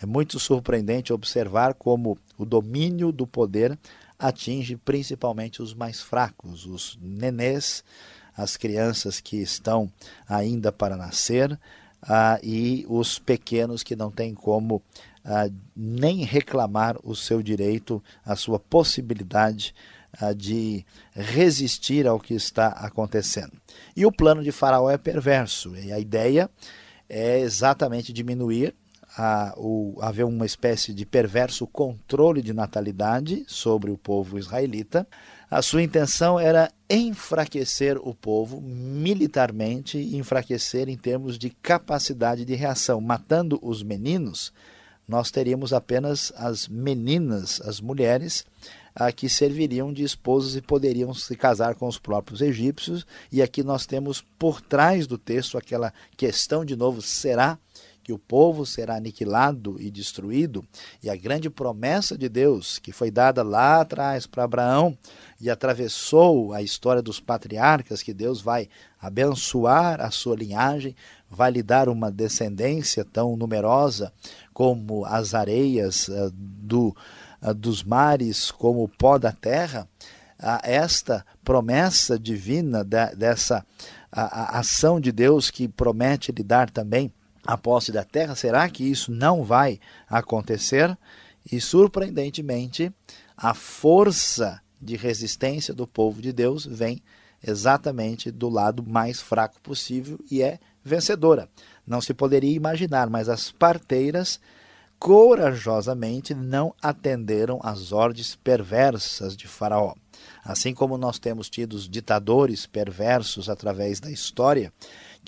É 0.00 0.06
muito 0.06 0.38
surpreendente 0.38 1.12
observar 1.12 1.74
como 1.74 2.16
o 2.36 2.44
domínio 2.44 3.10
do 3.10 3.26
poder 3.26 3.76
atinge 4.18 4.76
principalmente 4.76 5.62
os 5.62 5.74
mais 5.74 6.00
fracos, 6.00 6.66
os 6.66 6.98
nenês, 7.00 7.84
as 8.36 8.56
crianças 8.56 9.20
que 9.20 9.36
estão 9.36 9.90
ainda 10.28 10.72
para 10.72 10.96
nascer 10.96 11.58
ah, 12.02 12.38
e 12.42 12.84
os 12.88 13.18
pequenos 13.18 13.82
que 13.82 13.96
não 13.96 14.10
têm 14.10 14.34
como 14.34 14.82
ah, 15.24 15.48
nem 15.76 16.24
reclamar 16.24 16.96
o 17.02 17.14
seu 17.14 17.42
direito, 17.42 18.02
a 18.24 18.36
sua 18.36 18.58
possibilidade 18.58 19.74
ah, 20.20 20.32
de 20.32 20.84
resistir 21.12 22.06
ao 22.06 22.20
que 22.20 22.34
está 22.34 22.68
acontecendo. 22.68 23.52
E 23.96 24.06
o 24.06 24.12
plano 24.12 24.42
de 24.42 24.52
Faraó 24.52 24.90
é 24.90 24.96
perverso, 24.96 25.76
e 25.76 25.92
a 25.92 25.98
ideia 25.98 26.48
é 27.08 27.40
exatamente 27.40 28.12
diminuir 28.12 28.74
a, 29.18 29.52
o, 29.56 29.98
haver 30.00 30.24
uma 30.24 30.46
espécie 30.46 30.94
de 30.94 31.04
perverso 31.04 31.66
controle 31.66 32.40
de 32.40 32.52
natalidade 32.52 33.44
sobre 33.48 33.90
o 33.90 33.98
povo 33.98 34.38
israelita. 34.38 35.06
A 35.50 35.60
sua 35.60 35.82
intenção 35.82 36.38
era 36.38 36.70
enfraquecer 36.88 37.98
o 37.98 38.14
povo 38.14 38.60
militarmente, 38.60 39.98
enfraquecer 40.16 40.88
em 40.88 40.96
termos 40.96 41.36
de 41.36 41.50
capacidade 41.50 42.44
de 42.44 42.54
reação, 42.54 43.00
matando 43.00 43.58
os 43.60 43.82
meninos 43.82 44.52
nós 45.08 45.30
teríamos 45.30 45.72
apenas 45.72 46.30
as 46.36 46.68
meninas, 46.68 47.62
as 47.62 47.80
mulheres, 47.80 48.44
que 49.16 49.28
serviriam 49.28 49.92
de 49.92 50.02
esposas 50.02 50.54
e 50.54 50.60
poderiam 50.60 51.14
se 51.14 51.34
casar 51.34 51.76
com 51.76 51.86
os 51.86 51.98
próprios 51.98 52.42
egípcios. 52.42 53.06
E 53.32 53.40
aqui 53.40 53.62
nós 53.62 53.86
temos 53.86 54.20
por 54.38 54.60
trás 54.60 55.06
do 55.06 55.16
texto 55.16 55.56
aquela 55.56 55.94
questão 56.16 56.62
de 56.62 56.76
novo: 56.76 57.00
será 57.00 57.58
que 58.08 58.12
o 58.14 58.18
povo 58.18 58.64
será 58.64 58.96
aniquilado 58.96 59.76
e 59.78 59.90
destruído? 59.90 60.64
E 61.02 61.10
a 61.10 61.14
grande 61.14 61.50
promessa 61.50 62.16
de 62.16 62.26
Deus, 62.26 62.78
que 62.78 62.90
foi 62.90 63.10
dada 63.10 63.42
lá 63.42 63.82
atrás 63.82 64.26
para 64.26 64.44
Abraão 64.44 64.96
e 65.38 65.50
atravessou 65.50 66.54
a 66.54 66.62
história 66.62 67.02
dos 67.02 67.20
patriarcas, 67.20 68.02
que 68.02 68.14
Deus 68.14 68.40
vai 68.40 68.66
abençoar 68.98 70.00
a 70.00 70.10
sua 70.10 70.34
linhagem, 70.34 70.96
vai 71.28 71.50
lhe 71.50 71.62
dar 71.62 71.86
uma 71.86 72.10
descendência 72.10 73.04
tão 73.04 73.36
numerosa 73.36 74.10
como 74.54 75.04
as 75.04 75.34
areias 75.34 76.08
uh, 76.08 76.32
do, 76.32 76.96
uh, 77.42 77.52
dos 77.52 77.84
mares, 77.84 78.50
como 78.50 78.84
o 78.84 78.88
pó 78.88 79.18
da 79.18 79.32
terra, 79.32 79.86
esta 80.62 81.26
promessa 81.44 82.18
divina 82.18 82.84
de, 82.84 83.16
dessa 83.16 83.66
ação 84.10 84.98
de 84.98 85.12
Deus 85.12 85.50
que 85.50 85.68
promete 85.68 86.32
lhe 86.32 86.44
dar 86.44 86.70
também 86.70 87.12
a 87.48 87.56
posse 87.56 87.90
da 87.90 88.04
terra, 88.04 88.34
será 88.34 88.68
que 88.68 88.84
isso 88.84 89.10
não 89.10 89.42
vai 89.42 89.80
acontecer? 90.06 90.94
E 91.50 91.58
surpreendentemente, 91.58 92.92
a 93.34 93.54
força 93.54 94.60
de 94.78 94.96
resistência 94.96 95.72
do 95.72 95.86
povo 95.86 96.20
de 96.20 96.30
Deus 96.30 96.66
vem 96.66 97.02
exatamente 97.42 98.30
do 98.30 98.50
lado 98.50 98.84
mais 98.86 99.22
fraco 99.22 99.58
possível 99.62 100.20
e 100.30 100.42
é 100.42 100.58
vencedora. 100.84 101.48
Não 101.86 102.02
se 102.02 102.12
poderia 102.12 102.54
imaginar, 102.54 103.08
mas 103.08 103.30
as 103.30 103.50
parteiras 103.50 104.38
corajosamente 104.98 106.34
não 106.34 106.74
atenderam 106.82 107.60
às 107.62 107.92
ordens 107.92 108.36
perversas 108.36 109.34
de 109.34 109.48
Faraó. 109.48 109.94
Assim 110.44 110.74
como 110.74 110.98
nós 110.98 111.18
temos 111.18 111.48
tido 111.48 111.78
ditadores 111.88 112.66
perversos 112.66 113.48
através 113.48 114.00
da 114.00 114.10
história, 114.10 114.70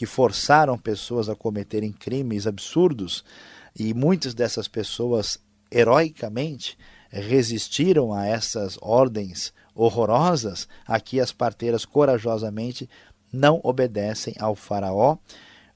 que 0.00 0.06
forçaram 0.06 0.78
pessoas 0.78 1.28
a 1.28 1.36
cometerem 1.36 1.92
crimes 1.92 2.46
absurdos, 2.46 3.22
e 3.78 3.92
muitas 3.92 4.32
dessas 4.32 4.66
pessoas 4.66 5.38
heroicamente 5.70 6.78
resistiram 7.10 8.10
a 8.10 8.26
essas 8.26 8.78
ordens 8.80 9.52
horrorosas, 9.74 10.66
aqui 10.86 11.20
as 11.20 11.32
parteiras 11.32 11.84
corajosamente 11.84 12.88
não 13.30 13.60
obedecem 13.62 14.34
ao 14.40 14.54
Faraó, 14.54 15.18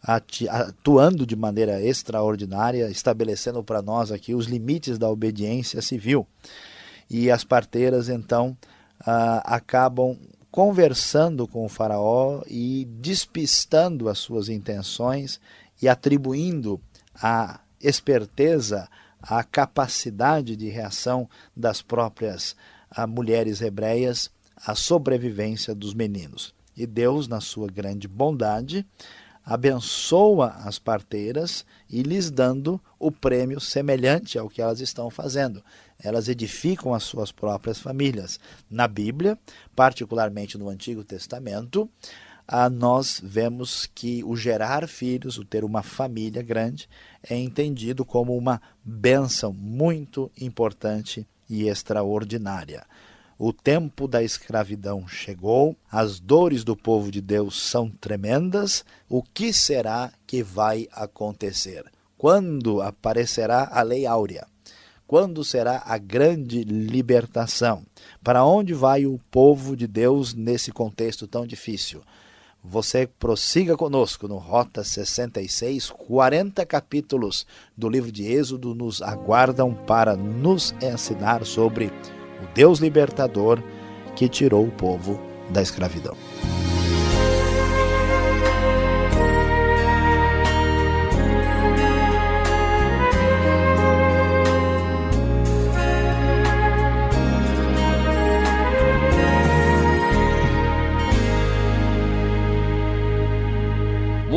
atuando 0.03 1.27
de 1.27 1.37
maneira 1.37 1.83
extraordinária, 1.83 2.89
estabelecendo 2.89 3.63
para 3.63 3.83
nós 3.83 4.11
aqui 4.11 4.35
os 4.35 4.47
limites 4.47 4.97
da 4.97 5.11
obediência 5.11 5.83
civil. 5.83 6.27
E 7.11 7.31
as 7.31 7.45
parteiras, 7.45 8.09
então, 8.09 8.57
acabam 9.45 10.19
conversando 10.55 11.49
com 11.49 11.65
o 11.65 11.69
Faraó 11.69 12.45
e 12.47 12.87
despistando 13.01 14.09
as 14.09 14.19
suas 14.19 14.49
intenções 14.49 15.41
e 15.83 15.89
atribuindo 15.89 16.81
a 17.13 17.59
esperteza, 17.81 18.89
a 19.21 19.43
capacidade 19.43 20.55
de 20.55 20.69
reação 20.69 21.29
das 21.57 21.83
próprias 21.83 22.55
a, 22.89 23.05
mulheres 23.05 23.61
hebreias 23.63 24.31
à 24.65 24.77
sobrevivência 24.77 25.75
dos 25.75 25.93
meninos. 25.93 26.55
E 26.77 26.87
Deus, 26.87 27.27
na 27.27 27.41
sua 27.41 27.67
grande 27.67 28.07
bondade, 28.07 28.87
abençoa 29.45 30.51
as 30.65 30.79
parteiras 30.79 31.67
e 31.91 32.01
lhes 32.01 32.31
dando 32.31 32.81
o 32.97 33.11
prêmio 33.11 33.59
semelhante 33.59 34.39
ao 34.39 34.49
que 34.49 34.63
elas 34.63 34.79
estão 34.79 35.11
fazendo. 35.11 35.65
Elas 36.03 36.29
edificam 36.29 36.93
as 36.93 37.03
suas 37.05 37.33
próprias 37.33 37.79
famílias. 37.79 38.39
Na 38.71 38.87
Bíblia, 38.87 39.39
particularmente 39.75 40.59
no 40.59 40.69
Antigo 40.69 41.05
Testamento, 41.05 41.89
ah, 42.47 42.69
nós 42.69 43.21
vemos 43.25 43.89
que 43.95 44.23
o 44.23 44.37
gerar 44.37 44.87
filhos, 44.87 45.39
o 45.39 45.45
ter 45.45 45.65
uma 45.65 45.83
família 45.83 46.43
grande, 46.43 46.89
é 47.23 47.37
entendido 47.37 48.05
como 48.05 48.37
uma 48.37 48.61
bênção 48.85 49.53
muito 49.53 50.31
importante 50.39 51.27
e 51.49 51.69
extraordinária. 51.69 52.85
O 53.39 53.53
tempo 53.53 54.07
da 54.07 54.23
escravidão 54.23 55.09
chegou, 55.09 55.77
as 55.91 56.21
dores 56.21 56.63
do 56.63 56.77
povo 56.77 57.11
de 57.11 57.21
Deus 57.21 57.61
são 57.61 57.91
tremendas. 57.91 58.85
O 59.09 59.23
que 59.23 59.53
será 59.53 60.13
que 60.27 60.43
vai 60.43 60.89
acontecer? 60.93 61.85
Quando 62.17 62.81
aparecerá 62.81 63.69
a 63.73 63.83
lei 63.83 64.07
áurea? 64.07 64.47
Quando 65.15 65.45
será 65.45 65.81
a 65.87 65.97
grande 65.97 66.65
libertação? 66.65 67.85
Para 68.21 68.45
onde 68.45 68.75
vai 68.75 69.07
o 69.07 69.21
povo 69.31 69.77
de 69.77 69.87
Deus 69.87 70.35
nesse 70.35 70.73
contexto 70.73 71.29
tão 71.29 71.47
difícil? 71.47 72.03
Você 72.65 73.07
prossiga 73.07 73.77
conosco 73.77 74.27
no 74.27 74.39
Rota 74.39 74.83
66, 74.83 75.91
40 75.91 76.67
capítulos 76.67 77.47
do 77.77 77.89
livro 77.89 78.11
de 78.11 78.25
Êxodo 78.25 78.75
nos 78.75 79.01
aguardam 79.01 79.73
para 79.73 80.17
nos 80.17 80.75
ensinar 80.83 81.47
sobre 81.47 81.93
o 82.43 82.53
Deus 82.53 82.81
libertador 82.81 83.63
que 84.17 84.29
tirou 84.29 84.67
o 84.67 84.73
povo 84.73 85.21
da 85.49 85.63
escravidão. 85.63 86.17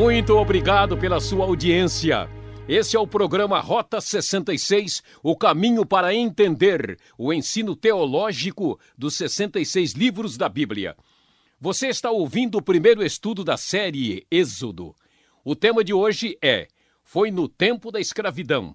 Muito 0.08 0.38
obrigado 0.38 0.98
pela 0.98 1.20
sua 1.20 1.44
audiência. 1.44 2.30
Esse 2.66 2.96
é 2.96 3.00
o 3.00 3.06
programa 3.06 3.60
Rota 3.60 4.00
66, 4.00 5.04
o 5.22 5.36
caminho 5.36 5.86
para 5.86 6.16
entender 6.16 6.98
o 7.18 7.34
ensino 7.34 7.76
teológico 7.76 8.80
dos 8.98 9.16
66 9.16 9.92
livros 9.92 10.38
da 10.38 10.48
Bíblia. 10.48 10.96
Você 11.60 11.90
está 11.90 12.10
ouvindo 12.10 12.58
o 12.58 12.62
primeiro 12.62 13.04
estudo 13.04 13.44
da 13.44 13.58
série 13.58 14.26
Êxodo. 14.32 14.96
O 15.44 15.54
tema 15.58 15.84
de 15.84 15.94
hoje 15.94 16.38
é 16.42 16.70
Foi 17.04 17.30
no 17.30 17.50
tempo 17.50 17.92
da 17.92 18.00
escravidão. 18.00 18.74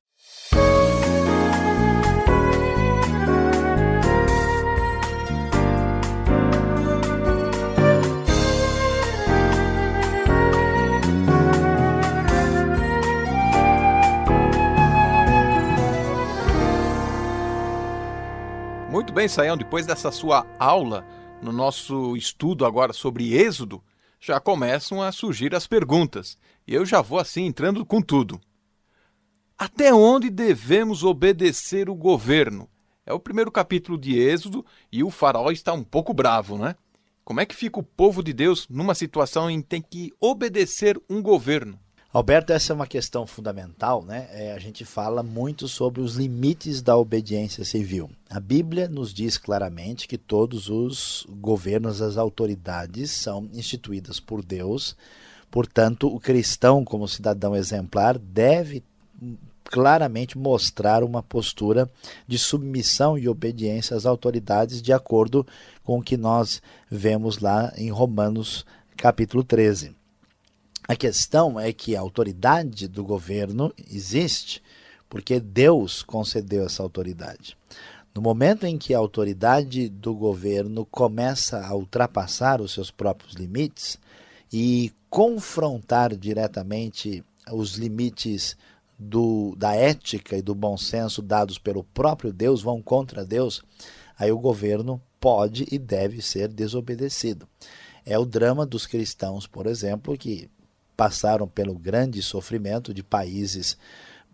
Muito 18.88 19.12
bem, 19.12 19.26
Saião, 19.26 19.56
depois 19.56 19.84
dessa 19.84 20.12
sua 20.12 20.46
aula 20.58 21.04
no 21.42 21.50
nosso 21.50 22.16
estudo 22.16 22.64
agora 22.64 22.92
sobre 22.92 23.34
Êxodo, 23.34 23.82
já 24.22 24.38
começam 24.38 25.02
a 25.02 25.10
surgir 25.10 25.52
as 25.52 25.66
perguntas. 25.66 26.38
E 26.64 26.72
eu 26.72 26.86
já 26.86 27.02
vou 27.02 27.18
assim 27.18 27.44
entrando 27.44 27.84
com 27.84 28.00
tudo. 28.00 28.40
Até 29.58 29.92
onde 29.92 30.30
devemos 30.30 31.02
obedecer 31.02 31.90
o 31.90 31.94
governo? 31.94 32.68
É 33.04 33.12
o 33.12 33.18
primeiro 33.18 33.50
capítulo 33.50 33.98
de 33.98 34.16
Êxodo 34.16 34.64
e 34.92 35.02
o 35.02 35.10
faraó 35.10 35.50
está 35.50 35.72
um 35.72 35.82
pouco 35.82 36.14
bravo, 36.14 36.56
né? 36.56 36.76
Como 37.24 37.40
é 37.40 37.46
que 37.46 37.54
fica 37.54 37.80
o 37.80 37.82
povo 37.82 38.22
de 38.22 38.32
Deus 38.32 38.68
numa 38.68 38.94
situação 38.94 39.50
em 39.50 39.60
que 39.60 39.66
tem 39.68 39.82
que 39.82 40.12
obedecer 40.20 41.00
um 41.10 41.20
governo? 41.20 41.78
Alberto, 42.12 42.52
essa 42.52 42.74
é 42.74 42.76
uma 42.76 42.86
questão 42.86 43.26
fundamental, 43.26 44.04
né? 44.04 44.28
É, 44.32 44.52
a 44.52 44.58
gente 44.58 44.84
fala 44.84 45.22
muito 45.22 45.66
sobre 45.66 46.02
os 46.02 46.14
limites 46.14 46.82
da 46.82 46.94
obediência 46.94 47.64
civil. 47.64 48.10
A 48.28 48.38
Bíblia 48.38 48.86
nos 48.86 49.14
diz 49.14 49.38
claramente 49.38 50.06
que 50.06 50.18
todos 50.18 50.68
os 50.68 51.26
governos, 51.40 52.02
as 52.02 52.18
autoridades 52.18 53.10
são 53.10 53.48
instituídas 53.54 54.20
por 54.20 54.44
Deus. 54.44 54.94
Portanto, 55.50 56.06
o 56.06 56.20
cristão, 56.20 56.84
como 56.84 57.08
cidadão 57.08 57.56
exemplar, 57.56 58.18
deve 58.18 58.84
claramente 59.64 60.36
mostrar 60.36 61.02
uma 61.02 61.22
postura 61.22 61.90
de 62.28 62.38
submissão 62.38 63.16
e 63.16 63.26
obediência 63.26 63.96
às 63.96 64.04
autoridades, 64.04 64.82
de 64.82 64.92
acordo 64.92 65.46
com 65.82 65.98
o 65.98 66.02
que 66.02 66.18
nós 66.18 66.60
vemos 66.90 67.38
lá 67.38 67.72
em 67.74 67.90
Romanos 67.90 68.66
capítulo 68.98 69.42
13. 69.42 70.01
A 70.88 70.96
questão 70.96 71.58
é 71.58 71.72
que 71.72 71.94
a 71.94 72.00
autoridade 72.00 72.88
do 72.88 73.04
governo 73.04 73.72
existe 73.90 74.62
porque 75.08 75.38
Deus 75.38 76.02
concedeu 76.02 76.64
essa 76.64 76.82
autoridade. 76.82 77.56
No 78.14 78.20
momento 78.20 78.66
em 78.66 78.76
que 78.76 78.94
a 78.94 78.98
autoridade 78.98 79.88
do 79.88 80.14
governo 80.14 80.84
começa 80.86 81.64
a 81.64 81.74
ultrapassar 81.74 82.60
os 82.60 82.72
seus 82.72 82.90
próprios 82.90 83.34
limites 83.34 83.98
e 84.52 84.92
confrontar 85.08 86.16
diretamente 86.16 87.24
os 87.50 87.74
limites 87.74 88.56
do, 88.98 89.54
da 89.56 89.74
ética 89.74 90.36
e 90.36 90.42
do 90.42 90.54
bom 90.54 90.76
senso 90.76 91.22
dados 91.22 91.58
pelo 91.58 91.84
próprio 91.84 92.32
Deus, 92.32 92.62
vão 92.62 92.80
contra 92.82 93.24
Deus, 93.24 93.62
aí 94.18 94.32
o 94.32 94.38
governo 94.38 95.00
pode 95.20 95.66
e 95.70 95.78
deve 95.78 96.22
ser 96.22 96.48
desobedecido. 96.48 97.46
É 98.04 98.18
o 98.18 98.24
drama 98.24 98.66
dos 98.66 98.86
cristãos, 98.86 99.46
por 99.46 99.66
exemplo, 99.66 100.16
que 100.16 100.50
passaram 100.96 101.48
pelo 101.48 101.74
grande 101.74 102.22
sofrimento 102.22 102.92
de 102.92 103.02
países, 103.02 103.76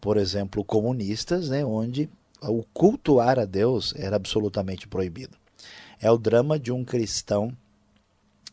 por 0.00 0.16
exemplo, 0.16 0.64
comunistas, 0.64 1.48
né, 1.48 1.64
onde 1.64 2.08
o 2.42 2.62
cultuar 2.72 3.38
a 3.38 3.44
Deus 3.44 3.94
era 3.96 4.16
absolutamente 4.16 4.86
proibido. 4.86 5.36
É 6.00 6.10
o 6.10 6.18
drama 6.18 6.58
de 6.58 6.70
um 6.70 6.84
cristão 6.84 7.52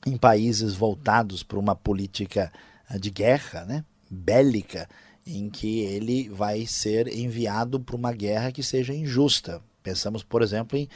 em 0.06 0.18
países 0.18 0.74
voltados 0.74 1.44
para 1.44 1.60
uma 1.60 1.76
política 1.76 2.52
de 3.00 3.10
guerra, 3.10 3.66
né, 3.66 3.84
bélica, 4.10 4.88
em 5.26 5.50
que 5.50 5.80
ele 5.80 6.30
vai 6.30 6.66
ser 6.68 7.08
enviado 7.08 7.80
para 7.80 7.96
uma 7.96 8.12
guerra 8.12 8.52
que 8.52 8.62
seja 8.62 8.94
injusta. 8.94 9.62
Pensamos, 9.82 10.24
por 10.24 10.42
exemplo, 10.42 10.78
em 10.78 10.88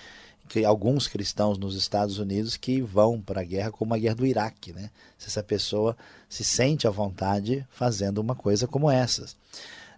alguns 0.66 1.08
cristãos 1.08 1.58
nos 1.58 1.76
Estados 1.76 2.18
Unidos 2.18 2.58
que 2.58 2.82
vão 2.82 3.22
para 3.22 3.42
a 3.42 3.44
guerra 3.44 3.72
como 3.72 3.94
a 3.94 3.98
guerra 3.98 4.16
do 4.16 4.26
Iraque, 4.26 4.74
né? 4.74 4.90
Se 5.18 5.28
essa 5.28 5.44
pessoa 5.44 5.96
se 6.28 6.44
sente 6.44 6.88
à 6.88 6.90
vontade 6.90 7.66
fazendo 7.70 8.20
uma 8.20 8.36
coisa 8.36 8.68
como 8.68 8.90
essas. 8.90 9.36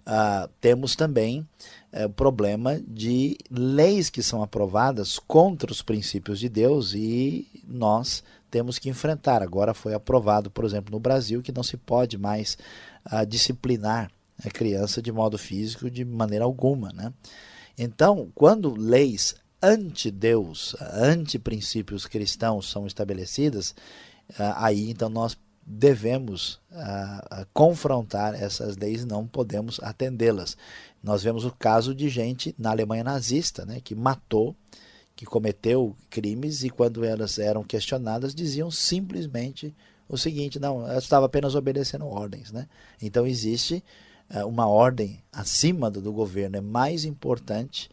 Uh, 0.01 0.49
temos 0.59 0.95
também 0.95 1.47
uh, 1.93 2.05
o 2.05 2.09
problema 2.09 2.79
de 2.87 3.37
leis 3.49 4.09
que 4.09 4.23
são 4.23 4.41
aprovadas 4.41 5.19
contra 5.19 5.71
os 5.71 5.81
princípios 5.81 6.39
de 6.39 6.49
Deus 6.49 6.93
e 6.93 7.47
nós 7.67 8.23
temos 8.49 8.79
que 8.79 8.89
enfrentar. 8.89 9.43
Agora 9.43 9.73
foi 9.73 9.93
aprovado, 9.93 10.49
por 10.49 10.65
exemplo, 10.65 10.91
no 10.91 10.99
Brasil, 10.99 11.41
que 11.41 11.51
não 11.51 11.63
se 11.63 11.77
pode 11.77 12.17
mais 12.17 12.57
uh, 13.11 13.25
disciplinar 13.25 14.11
a 14.43 14.49
criança 14.49 15.01
de 15.01 15.11
modo 15.11 15.37
físico 15.37 15.89
de 15.89 16.03
maneira 16.03 16.45
alguma, 16.45 16.91
né? 16.91 17.13
Então, 17.77 18.31
quando 18.35 18.75
leis 18.75 19.35
anti-Deus, 19.61 20.75
anti-princípios 20.79 22.05
cristãos 22.05 22.69
são 22.69 22.87
estabelecidas, 22.87 23.75
ah, 24.37 24.65
aí 24.65 24.89
então 24.89 25.09
nós 25.09 25.37
devemos 25.65 26.59
uh, 26.71 27.45
confrontar 27.53 28.33
essas 28.33 28.75
leis, 28.75 29.05
não 29.05 29.27
podemos 29.27 29.79
atendê-las. 29.81 30.57
Nós 31.03 31.23
vemos 31.23 31.45
o 31.45 31.51
caso 31.51 31.93
de 31.93 32.09
gente 32.09 32.53
na 32.57 32.71
Alemanha 32.71 33.03
nazista, 33.03 33.65
né, 33.65 33.79
que 33.81 33.95
matou, 33.95 34.55
que 35.15 35.25
cometeu 35.25 35.95
crimes 36.09 36.63
e 36.63 36.69
quando 36.69 37.05
elas 37.05 37.37
eram 37.37 37.63
questionadas 37.63 38.33
diziam 38.33 38.71
simplesmente 38.71 39.73
o 40.09 40.17
seguinte: 40.17 40.59
não, 40.59 40.87
ela 40.87 40.97
estava 40.97 41.27
apenas 41.27 41.53
obedecendo 41.55 42.07
ordens. 42.07 42.51
Né? 42.51 42.67
Então 43.01 43.25
existe 43.27 43.83
uma 44.45 44.67
ordem 44.67 45.21
acima 45.31 45.91
do, 45.91 46.01
do, 46.01 46.11
governo. 46.11 46.57
É 46.57 46.61
mais 46.61 47.05
importante 47.05 47.89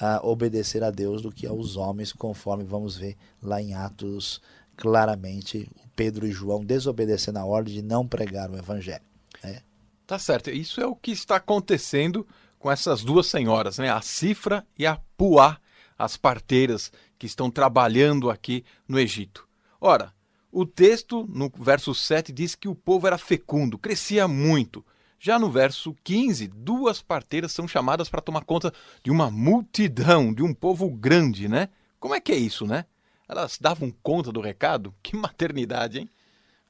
uh, 0.00 0.26
obedecer 0.26 0.82
a 0.82 0.90
Deus 0.90 1.22
do 1.22 1.32
que 1.32 1.46
aos 1.46 1.76
homens, 1.76 2.12
conforme 2.12 2.64
vamos 2.64 2.96
ver 2.96 3.16
lá 3.42 3.60
em 3.60 3.74
Atos 3.74 4.40
claramente 4.76 5.68
Pedro 5.94 6.26
e 6.26 6.30
João 6.32 6.64
desobedecendo 6.64 7.38
a 7.38 7.44
ordem 7.44 7.74
de 7.74 7.82
não 7.82 8.06
pregar 8.06 8.50
o 8.50 8.58
evangelho. 8.58 9.04
Né? 9.42 9.62
Tá 10.06 10.18
certo. 10.18 10.50
Isso 10.50 10.80
é 10.80 10.86
o 10.86 10.94
que 10.94 11.10
está 11.10 11.36
acontecendo 11.36 12.26
com 12.58 12.70
essas 12.70 13.02
duas 13.02 13.26
senhoras, 13.26 13.78
né? 13.78 13.90
A 13.90 14.00
Cifra 14.00 14.66
e 14.78 14.86
a 14.86 15.00
Puá, 15.16 15.58
as 15.98 16.16
parteiras 16.16 16.92
que 17.18 17.26
estão 17.26 17.50
trabalhando 17.50 18.30
aqui 18.30 18.64
no 18.86 18.98
Egito. 18.98 19.48
Ora, 19.80 20.12
o 20.52 20.64
texto 20.64 21.26
no 21.28 21.50
verso 21.58 21.94
7 21.94 22.32
diz 22.32 22.54
que 22.54 22.68
o 22.68 22.74
povo 22.74 23.06
era 23.06 23.18
fecundo, 23.18 23.78
crescia 23.78 24.28
muito. 24.28 24.84
Já 25.18 25.38
no 25.38 25.50
verso 25.50 25.94
15, 26.04 26.48
duas 26.48 27.00
parteiras 27.00 27.52
são 27.52 27.66
chamadas 27.66 28.08
para 28.08 28.20
tomar 28.20 28.44
conta 28.44 28.72
de 29.02 29.10
uma 29.10 29.30
multidão, 29.30 30.32
de 30.32 30.42
um 30.42 30.52
povo 30.52 30.88
grande, 30.90 31.48
né? 31.48 31.68
Como 31.98 32.14
é 32.14 32.20
que 32.20 32.32
é 32.32 32.36
isso, 32.36 32.66
né? 32.66 32.84
Elas 33.28 33.58
davam 33.60 33.92
conta 34.02 34.30
do 34.30 34.40
recado? 34.40 34.94
Que 35.02 35.16
maternidade, 35.16 35.98
hein? 35.98 36.10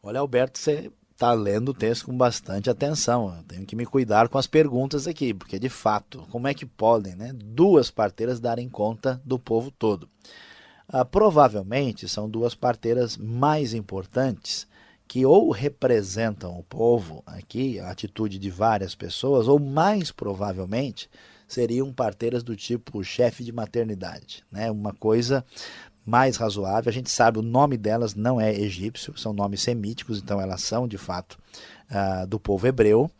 Olha, 0.03 0.21
Alberto, 0.21 0.59
você 0.59 0.91
está 1.11 1.33
lendo 1.33 1.71
o 1.71 1.75
texto 1.75 2.07
com 2.07 2.17
bastante 2.17 2.71
atenção. 2.71 3.35
Eu 3.37 3.43
tenho 3.43 3.67
que 3.67 3.75
me 3.75 3.85
cuidar 3.87 4.29
com 4.29 4.39
as 4.39 4.47
perguntas 4.47 5.07
aqui, 5.07 5.35
porque 5.35 5.59
de 5.59 5.69
fato, 5.69 6.27
como 6.31 6.47
é 6.47 6.55
que 6.55 6.65
podem 6.65 7.17
né, 7.17 7.33
duas 7.35 7.91
parteiras 7.91 8.39
darem 8.39 8.69
conta 8.69 9.21
do 9.25 9.39
povo 9.39 9.71
todo? 9.71 10.09
Ah, 10.89 11.05
provavelmente 11.05 12.09
são 12.09 12.29
duas 12.29 12.55
parteiras 12.55 13.17
mais 13.17 13.75
importantes 13.75 14.69
que 15.09 15.25
ou 15.25 15.51
representam 15.51 16.59
o 16.59 16.63
povo, 16.63 17.23
aqui 17.27 17.79
a 17.79 17.91
atitude 17.91 18.39
de 18.39 18.51
várias 18.51 18.95
pessoas, 18.95 19.47
ou 19.49 19.59
mais 19.59 20.11
provavelmente 20.11 21.09
seriam 21.47 21.93
parteiras 21.93 22.43
do 22.43 22.57
tipo 22.57 23.03
chefe 23.05 23.45
de 23.45 23.53
maternidade, 23.53 24.45
né? 24.51 24.71
Uma 24.71 24.93
coisa 24.93 25.45
mais 26.05 26.37
razoável. 26.37 26.89
A 26.89 26.93
gente 26.93 27.11
sabe 27.11 27.39
o 27.39 27.43
nome 27.43 27.77
delas 27.77 28.15
não 28.15 28.41
é 28.41 28.53
egípcio, 28.53 29.17
são 29.19 29.33
nomes 29.33 29.63
semíticos, 29.63 30.19
então 30.19 30.41
elas 30.41 30.63
são 30.63 30.87
de 30.87 30.99
fato 30.99 31.39
uh, 31.91 32.27
do 32.27 32.39
povo 32.39 32.67
hebreu. 32.67 33.11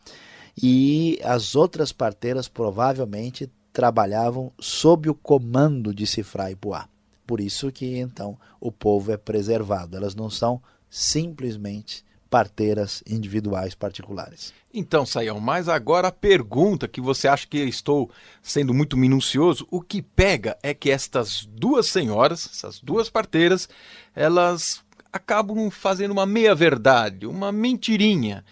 E 0.61 1.19
as 1.23 1.55
outras 1.55 1.91
parteiras 1.91 2.47
provavelmente 2.47 3.49
trabalhavam 3.71 4.51
sob 4.59 5.09
o 5.09 5.13
comando 5.13 5.93
de 5.93 6.07
Sifra 6.07 6.49
e 6.49 6.55
Puá. 6.55 6.87
Por 7.27 7.41
isso 7.41 7.71
que 7.71 7.97
então 7.97 8.37
o 8.59 8.71
povo 8.71 9.11
é 9.11 9.17
preservado. 9.17 9.95
Elas 9.95 10.15
não 10.15 10.29
são 10.29 10.61
simplesmente 10.97 12.03
parteiras 12.27 13.03
individuais 13.07 13.75
particulares. 13.75 14.51
Então, 14.73 15.05
Saião, 15.05 15.39
mas 15.39 15.69
agora 15.69 16.07
a 16.07 16.11
pergunta 16.11 16.87
que 16.87 16.99
você 16.99 17.27
acha 17.27 17.47
que 17.47 17.59
estou 17.59 18.09
sendo 18.41 18.73
muito 18.73 18.97
minucioso, 18.97 19.67
o 19.69 19.79
que 19.79 20.01
pega 20.01 20.57
é 20.61 20.73
que 20.73 20.89
estas 20.89 21.47
duas 21.51 21.87
senhoras, 21.87 22.49
essas 22.51 22.79
duas 22.79 23.09
parteiras, 23.09 23.69
elas 24.15 24.83
acabam 25.13 25.69
fazendo 25.69 26.11
uma 26.11 26.25
meia-verdade, 26.25 27.27
uma 27.27 27.51
mentirinha. 27.51 28.43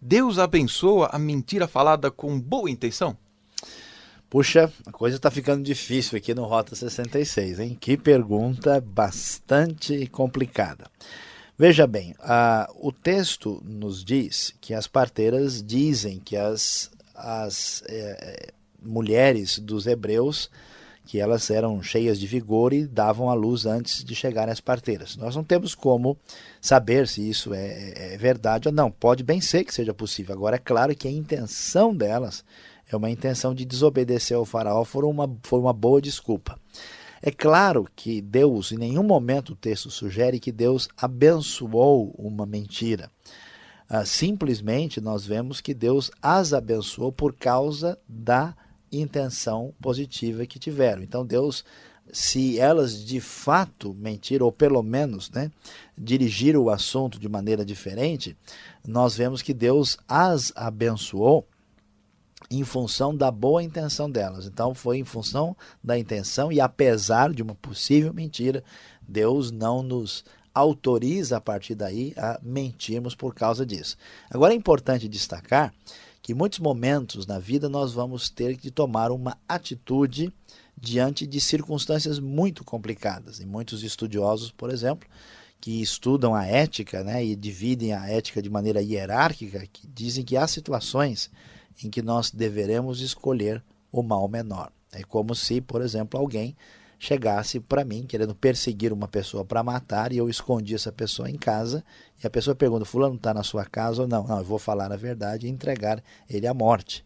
Deus 0.00 0.38
abençoa 0.38 1.10
a 1.12 1.18
mentira 1.18 1.68
falada 1.68 2.10
com 2.10 2.38
boa 2.38 2.68
intenção? 2.68 3.16
Puxa, 4.28 4.70
a 4.84 4.90
coisa 4.90 5.16
está 5.16 5.30
ficando 5.30 5.62
difícil 5.62 6.18
aqui 6.18 6.34
no 6.34 6.44
Rota 6.44 6.74
66, 6.74 7.60
hein? 7.60 7.78
Que 7.80 7.96
pergunta 7.96 8.80
bastante 8.80 10.08
complicada. 10.08 10.90
Veja 11.56 11.86
bem, 11.86 12.14
a, 12.20 12.68
o 12.74 12.90
texto 12.90 13.62
nos 13.64 14.04
diz 14.04 14.52
que 14.60 14.74
as 14.74 14.88
parteiras 14.88 15.62
dizem 15.62 16.18
que 16.18 16.36
as, 16.36 16.90
as 17.14 17.82
é, 17.86 18.52
mulheres 18.82 19.58
dos 19.58 19.86
hebreus 19.86 20.50
que 21.06 21.20
elas 21.20 21.50
eram 21.50 21.82
cheias 21.82 22.18
de 22.18 22.26
vigor 22.26 22.72
e 22.72 22.86
davam 22.86 23.28
à 23.28 23.34
luz 23.34 23.66
antes 23.66 24.02
de 24.02 24.14
chegarem 24.14 24.50
às 24.50 24.60
parteiras. 24.60 25.16
Nós 25.16 25.36
não 25.36 25.44
temos 25.44 25.74
como 25.74 26.16
saber 26.60 27.06
se 27.06 27.28
isso 27.28 27.52
é, 27.52 28.14
é, 28.14 28.16
verdade 28.16 28.68
ou 28.68 28.74
não. 28.74 28.90
Pode 28.90 29.22
bem 29.22 29.40
ser 29.40 29.64
que 29.64 29.74
seja 29.74 29.92
possível. 29.92 30.34
Agora, 30.34 30.56
é 30.56 30.58
claro 30.58 30.94
que 30.96 31.06
a 31.06 31.10
intenção 31.10 31.94
delas 31.94 32.44
é 32.90 32.96
uma 32.96 33.10
intenção 33.10 33.54
de 33.54 33.64
desobedecer 33.64 34.36
ao 34.36 34.44
faraó, 34.44 34.84
foi 34.84 35.04
uma, 35.04 35.30
foi 35.42 35.58
uma 35.58 35.72
boa 35.72 36.00
desculpa. 36.00 36.58
É 37.26 37.30
claro 37.30 37.88
que 37.96 38.20
Deus, 38.20 38.70
em 38.70 38.76
nenhum 38.76 39.02
momento 39.02 39.54
o 39.54 39.56
texto 39.56 39.90
sugere 39.90 40.38
que 40.38 40.52
Deus 40.52 40.90
abençoou 40.94 42.14
uma 42.18 42.44
mentira. 42.44 43.10
Ah, 43.88 44.04
simplesmente 44.04 45.00
nós 45.00 45.24
vemos 45.24 45.58
que 45.58 45.72
Deus 45.72 46.10
as 46.20 46.52
abençoou 46.52 47.10
por 47.10 47.32
causa 47.32 47.98
da 48.06 48.54
intenção 48.92 49.72
positiva 49.80 50.44
que 50.44 50.58
tiveram. 50.58 51.02
Então 51.02 51.24
Deus, 51.24 51.64
se 52.12 52.60
elas 52.60 53.02
de 53.02 53.22
fato 53.22 53.94
mentiram, 53.94 54.44
ou 54.44 54.52
pelo 54.52 54.82
menos 54.82 55.30
né, 55.30 55.50
dirigiram 55.96 56.60
o 56.60 56.68
assunto 56.68 57.18
de 57.18 57.26
maneira 57.26 57.64
diferente, 57.64 58.36
nós 58.86 59.16
vemos 59.16 59.40
que 59.40 59.54
Deus 59.54 59.96
as 60.06 60.52
abençoou 60.54 61.48
em 62.50 62.64
função 62.64 63.14
da 63.14 63.30
boa 63.30 63.62
intenção 63.62 64.10
delas. 64.10 64.46
Então 64.46 64.74
foi 64.74 64.98
em 64.98 65.04
função 65.04 65.56
da 65.82 65.98
intenção 65.98 66.52
e 66.52 66.60
apesar 66.60 67.32
de 67.32 67.42
uma 67.42 67.54
possível 67.54 68.12
mentira, 68.12 68.62
Deus 69.06 69.50
não 69.50 69.82
nos 69.82 70.24
autoriza 70.54 71.38
a 71.38 71.40
partir 71.40 71.74
daí 71.74 72.14
a 72.16 72.38
mentirmos 72.42 73.14
por 73.14 73.34
causa 73.34 73.66
disso. 73.66 73.96
Agora 74.30 74.52
é 74.52 74.56
importante 74.56 75.08
destacar 75.08 75.74
que 76.22 76.32
em 76.32 76.34
muitos 76.34 76.58
momentos 76.58 77.26
na 77.26 77.38
vida 77.38 77.68
nós 77.68 77.92
vamos 77.92 78.30
ter 78.30 78.56
que 78.56 78.70
tomar 78.70 79.10
uma 79.10 79.36
atitude 79.48 80.32
diante 80.76 81.26
de 81.26 81.40
circunstâncias 81.40 82.18
muito 82.18 82.64
complicadas. 82.64 83.40
E 83.40 83.46
muitos 83.46 83.82
estudiosos, 83.82 84.50
por 84.50 84.70
exemplo, 84.70 85.08
que 85.60 85.82
estudam 85.82 86.34
a 86.34 86.46
ética 86.46 87.02
né, 87.02 87.24
e 87.24 87.34
dividem 87.34 87.92
a 87.92 88.08
ética 88.08 88.40
de 88.40 88.50
maneira 88.50 88.82
hierárquica, 88.82 89.66
que 89.70 89.86
dizem 89.86 90.24
que 90.24 90.36
há 90.36 90.46
situações 90.46 91.30
em 91.82 91.90
que 91.90 92.02
nós 92.02 92.30
deveremos 92.30 93.00
escolher 93.00 93.62
o 93.90 94.02
mal 94.02 94.28
menor. 94.28 94.70
É 94.92 95.02
como 95.02 95.34
se, 95.34 95.60
por 95.60 95.82
exemplo, 95.82 96.18
alguém 96.18 96.56
chegasse 96.98 97.60
para 97.60 97.84
mim 97.84 98.06
querendo 98.06 98.34
perseguir 98.34 98.92
uma 98.92 99.06
pessoa 99.06 99.44
para 99.44 99.62
matar 99.62 100.12
e 100.12 100.16
eu 100.16 100.28
escondi 100.28 100.74
essa 100.74 100.92
pessoa 100.92 101.28
em 101.28 101.36
casa 101.36 101.84
e 102.22 102.26
a 102.26 102.30
pessoa 102.30 102.54
pergunta: 102.54 102.84
Fulano 102.84 103.16
está 103.16 103.34
na 103.34 103.42
sua 103.42 103.64
casa 103.64 104.02
ou 104.02 104.08
não? 104.08 104.24
Não, 104.26 104.38
eu 104.38 104.44
vou 104.44 104.58
falar 104.58 104.92
a 104.92 104.96
verdade 104.96 105.46
e 105.46 105.50
entregar 105.50 106.02
ele 106.28 106.46
à 106.46 106.54
morte. 106.54 107.04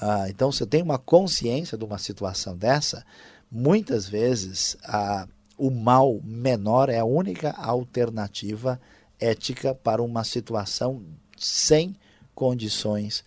Ah, 0.00 0.26
então, 0.28 0.50
se 0.52 0.62
eu 0.62 0.66
tenho 0.66 0.84
uma 0.84 0.98
consciência 0.98 1.78
de 1.78 1.84
uma 1.84 1.98
situação 1.98 2.56
dessa, 2.56 3.04
muitas 3.50 4.08
vezes 4.08 4.76
ah, 4.84 5.26
o 5.56 5.70
mal 5.70 6.20
menor 6.22 6.88
é 6.88 6.98
a 6.98 7.04
única 7.04 7.50
alternativa 7.50 8.80
ética 9.20 9.74
para 9.74 10.02
uma 10.02 10.24
situação 10.24 11.02
sem 11.36 11.96
condições 12.34 13.24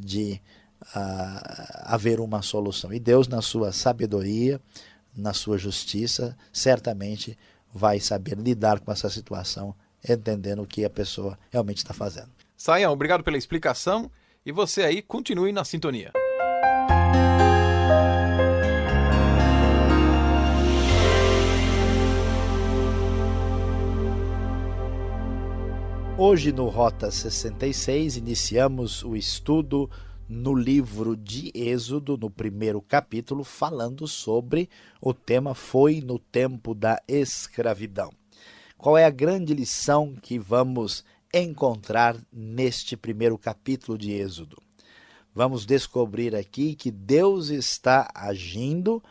de 0.00 0.40
haver 1.84 2.20
uma 2.20 2.42
solução. 2.42 2.92
E 2.92 3.00
Deus, 3.00 3.26
na 3.28 3.40
sua 3.40 3.72
sabedoria, 3.72 4.60
na 5.16 5.32
sua 5.32 5.56
justiça, 5.56 6.36
certamente 6.52 7.38
vai 7.72 7.98
saber 8.00 8.36
lidar 8.38 8.80
com 8.80 8.92
essa 8.92 9.08
situação, 9.08 9.74
entendendo 10.06 10.62
o 10.62 10.66
que 10.66 10.84
a 10.84 10.90
pessoa 10.90 11.38
realmente 11.50 11.78
está 11.78 11.94
fazendo. 11.94 12.30
Saião, 12.56 12.92
obrigado 12.92 13.24
pela 13.24 13.36
explicação 13.36 14.10
e 14.44 14.52
você 14.52 14.82
aí 14.82 15.02
continue 15.02 15.52
na 15.52 15.64
sintonia. 15.64 16.12
Hoje 26.16 26.52
no 26.52 26.68
Rota 26.68 27.10
66 27.10 28.16
iniciamos 28.16 29.02
o 29.02 29.16
estudo 29.16 29.90
no 30.28 30.54
livro 30.54 31.16
de 31.16 31.50
Êxodo, 31.54 32.16
no 32.16 32.30
primeiro 32.30 32.80
capítulo, 32.80 33.44
falando 33.44 34.06
sobre 34.06 34.68
o 35.00 35.12
tema 35.12 35.54
Foi 35.54 36.00
no 36.00 36.18
tempo 36.18 36.74
da 36.74 37.02
escravidão. 37.08 38.12
Qual 38.78 38.96
é 38.96 39.04
a 39.04 39.10
grande 39.10 39.52
lição 39.52 40.14
que 40.22 40.38
vamos 40.38 41.04
encontrar 41.32 42.16
neste 42.32 42.96
primeiro 42.96 43.36
capítulo 43.36 43.98
de 43.98 44.12
Êxodo? 44.12 44.64
vamos 45.34 45.66
descobrir 45.66 46.36
aqui 46.36 46.74
que 46.76 46.90
Deus 46.90 47.48
está 47.48 48.08
agindo 48.14 49.02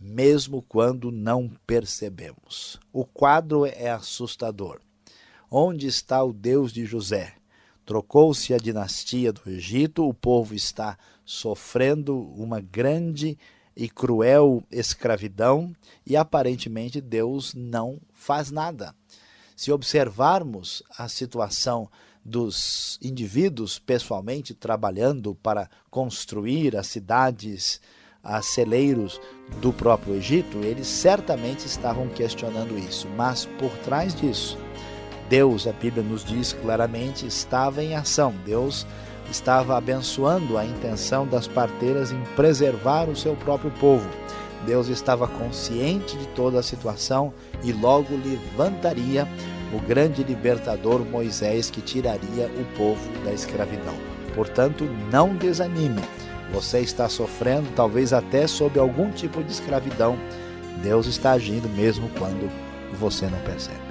mesmo 0.00 0.62
quando 0.62 1.10
não 1.10 1.50
percebemos. 1.66 2.80
O 2.92 3.04
quadro 3.04 3.66
é 3.66 3.90
assustador. 3.90 4.80
Onde 5.50 5.86
está 5.86 6.22
o 6.24 6.32
Deus 6.32 6.72
de 6.72 6.84
José? 6.84 7.34
Trocou-se 7.84 8.52
a 8.52 8.58
dinastia 8.58 9.32
do 9.32 9.48
Egito, 9.48 10.08
o 10.08 10.12
povo 10.12 10.54
está 10.54 10.98
sofrendo 11.24 12.18
uma 12.36 12.60
grande 12.60 13.38
e 13.76 13.88
cruel 13.88 14.64
escravidão 14.72 15.72
e 16.04 16.16
aparentemente 16.16 17.00
Deus 17.00 17.54
não 17.54 18.00
faz 18.12 18.50
nada. 18.50 18.92
Se 19.54 19.70
observarmos 19.70 20.82
a 20.98 21.08
situação 21.08 21.88
dos 22.24 22.98
indivíduos 23.00 23.78
pessoalmente 23.78 24.52
trabalhando 24.52 25.34
para 25.36 25.70
construir 25.88 26.76
as 26.76 26.88
cidades, 26.88 27.80
as 28.20 28.46
celeiros 28.46 29.20
do 29.60 29.72
próprio 29.72 30.16
Egito, 30.16 30.58
eles 30.58 30.88
certamente 30.88 31.66
estavam 31.66 32.08
questionando 32.08 32.76
isso. 32.76 33.08
Mas 33.10 33.46
por 33.58 33.70
trás 33.84 34.12
disso, 34.12 34.58
Deus, 35.28 35.66
a 35.66 35.72
Bíblia 35.72 36.02
nos 36.02 36.24
diz 36.24 36.52
claramente, 36.52 37.26
estava 37.26 37.82
em 37.82 37.94
ação. 37.94 38.34
Deus 38.44 38.86
estava 39.30 39.76
abençoando 39.76 40.56
a 40.56 40.64
intenção 40.64 41.26
das 41.26 41.46
parteiras 41.48 42.12
em 42.12 42.20
preservar 42.36 43.08
o 43.08 43.16
seu 43.16 43.34
próprio 43.34 43.70
povo. 43.72 44.08
Deus 44.64 44.88
estava 44.88 45.26
consciente 45.26 46.16
de 46.16 46.26
toda 46.28 46.58
a 46.58 46.62
situação 46.62 47.32
e 47.62 47.72
logo 47.72 48.08
levantaria 48.24 49.26
o 49.72 49.80
grande 49.80 50.22
libertador 50.22 51.04
Moisés 51.04 51.70
que 51.70 51.80
tiraria 51.80 52.46
o 52.46 52.76
povo 52.76 53.08
da 53.24 53.32
escravidão. 53.32 53.94
Portanto, 54.34 54.84
não 55.10 55.34
desanime. 55.34 56.02
Você 56.52 56.80
está 56.80 57.08
sofrendo, 57.08 57.68
talvez 57.74 58.12
até 58.12 58.46
sob 58.46 58.78
algum 58.78 59.10
tipo 59.10 59.42
de 59.42 59.50
escravidão. 59.50 60.16
Deus 60.82 61.06
está 61.06 61.32
agindo 61.32 61.68
mesmo 61.70 62.08
quando 62.18 62.50
você 62.98 63.26
não 63.26 63.38
percebe. 63.40 63.85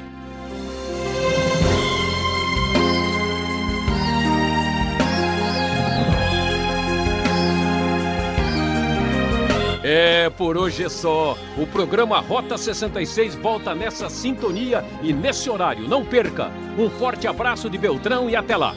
É, 10.26 10.30
por 10.30 10.58
hoje 10.58 10.84
é 10.84 10.90
só. 10.90 11.38
O 11.56 11.68
programa 11.68 12.20
Rota 12.20 12.58
66 12.58 13.36
volta 13.36 13.76
nessa 13.76 14.10
sintonia 14.10 14.84
e 15.04 15.14
nesse 15.14 15.52
horário. 15.52 15.88
Não 15.88 16.04
perca. 16.04 16.50
Um 16.80 16.90
forte 16.90 17.28
abraço 17.28 17.70
de 17.70 17.78
Beltrão 17.78 18.28
e 18.28 18.36
até 18.36 18.58
lá. 18.58 18.74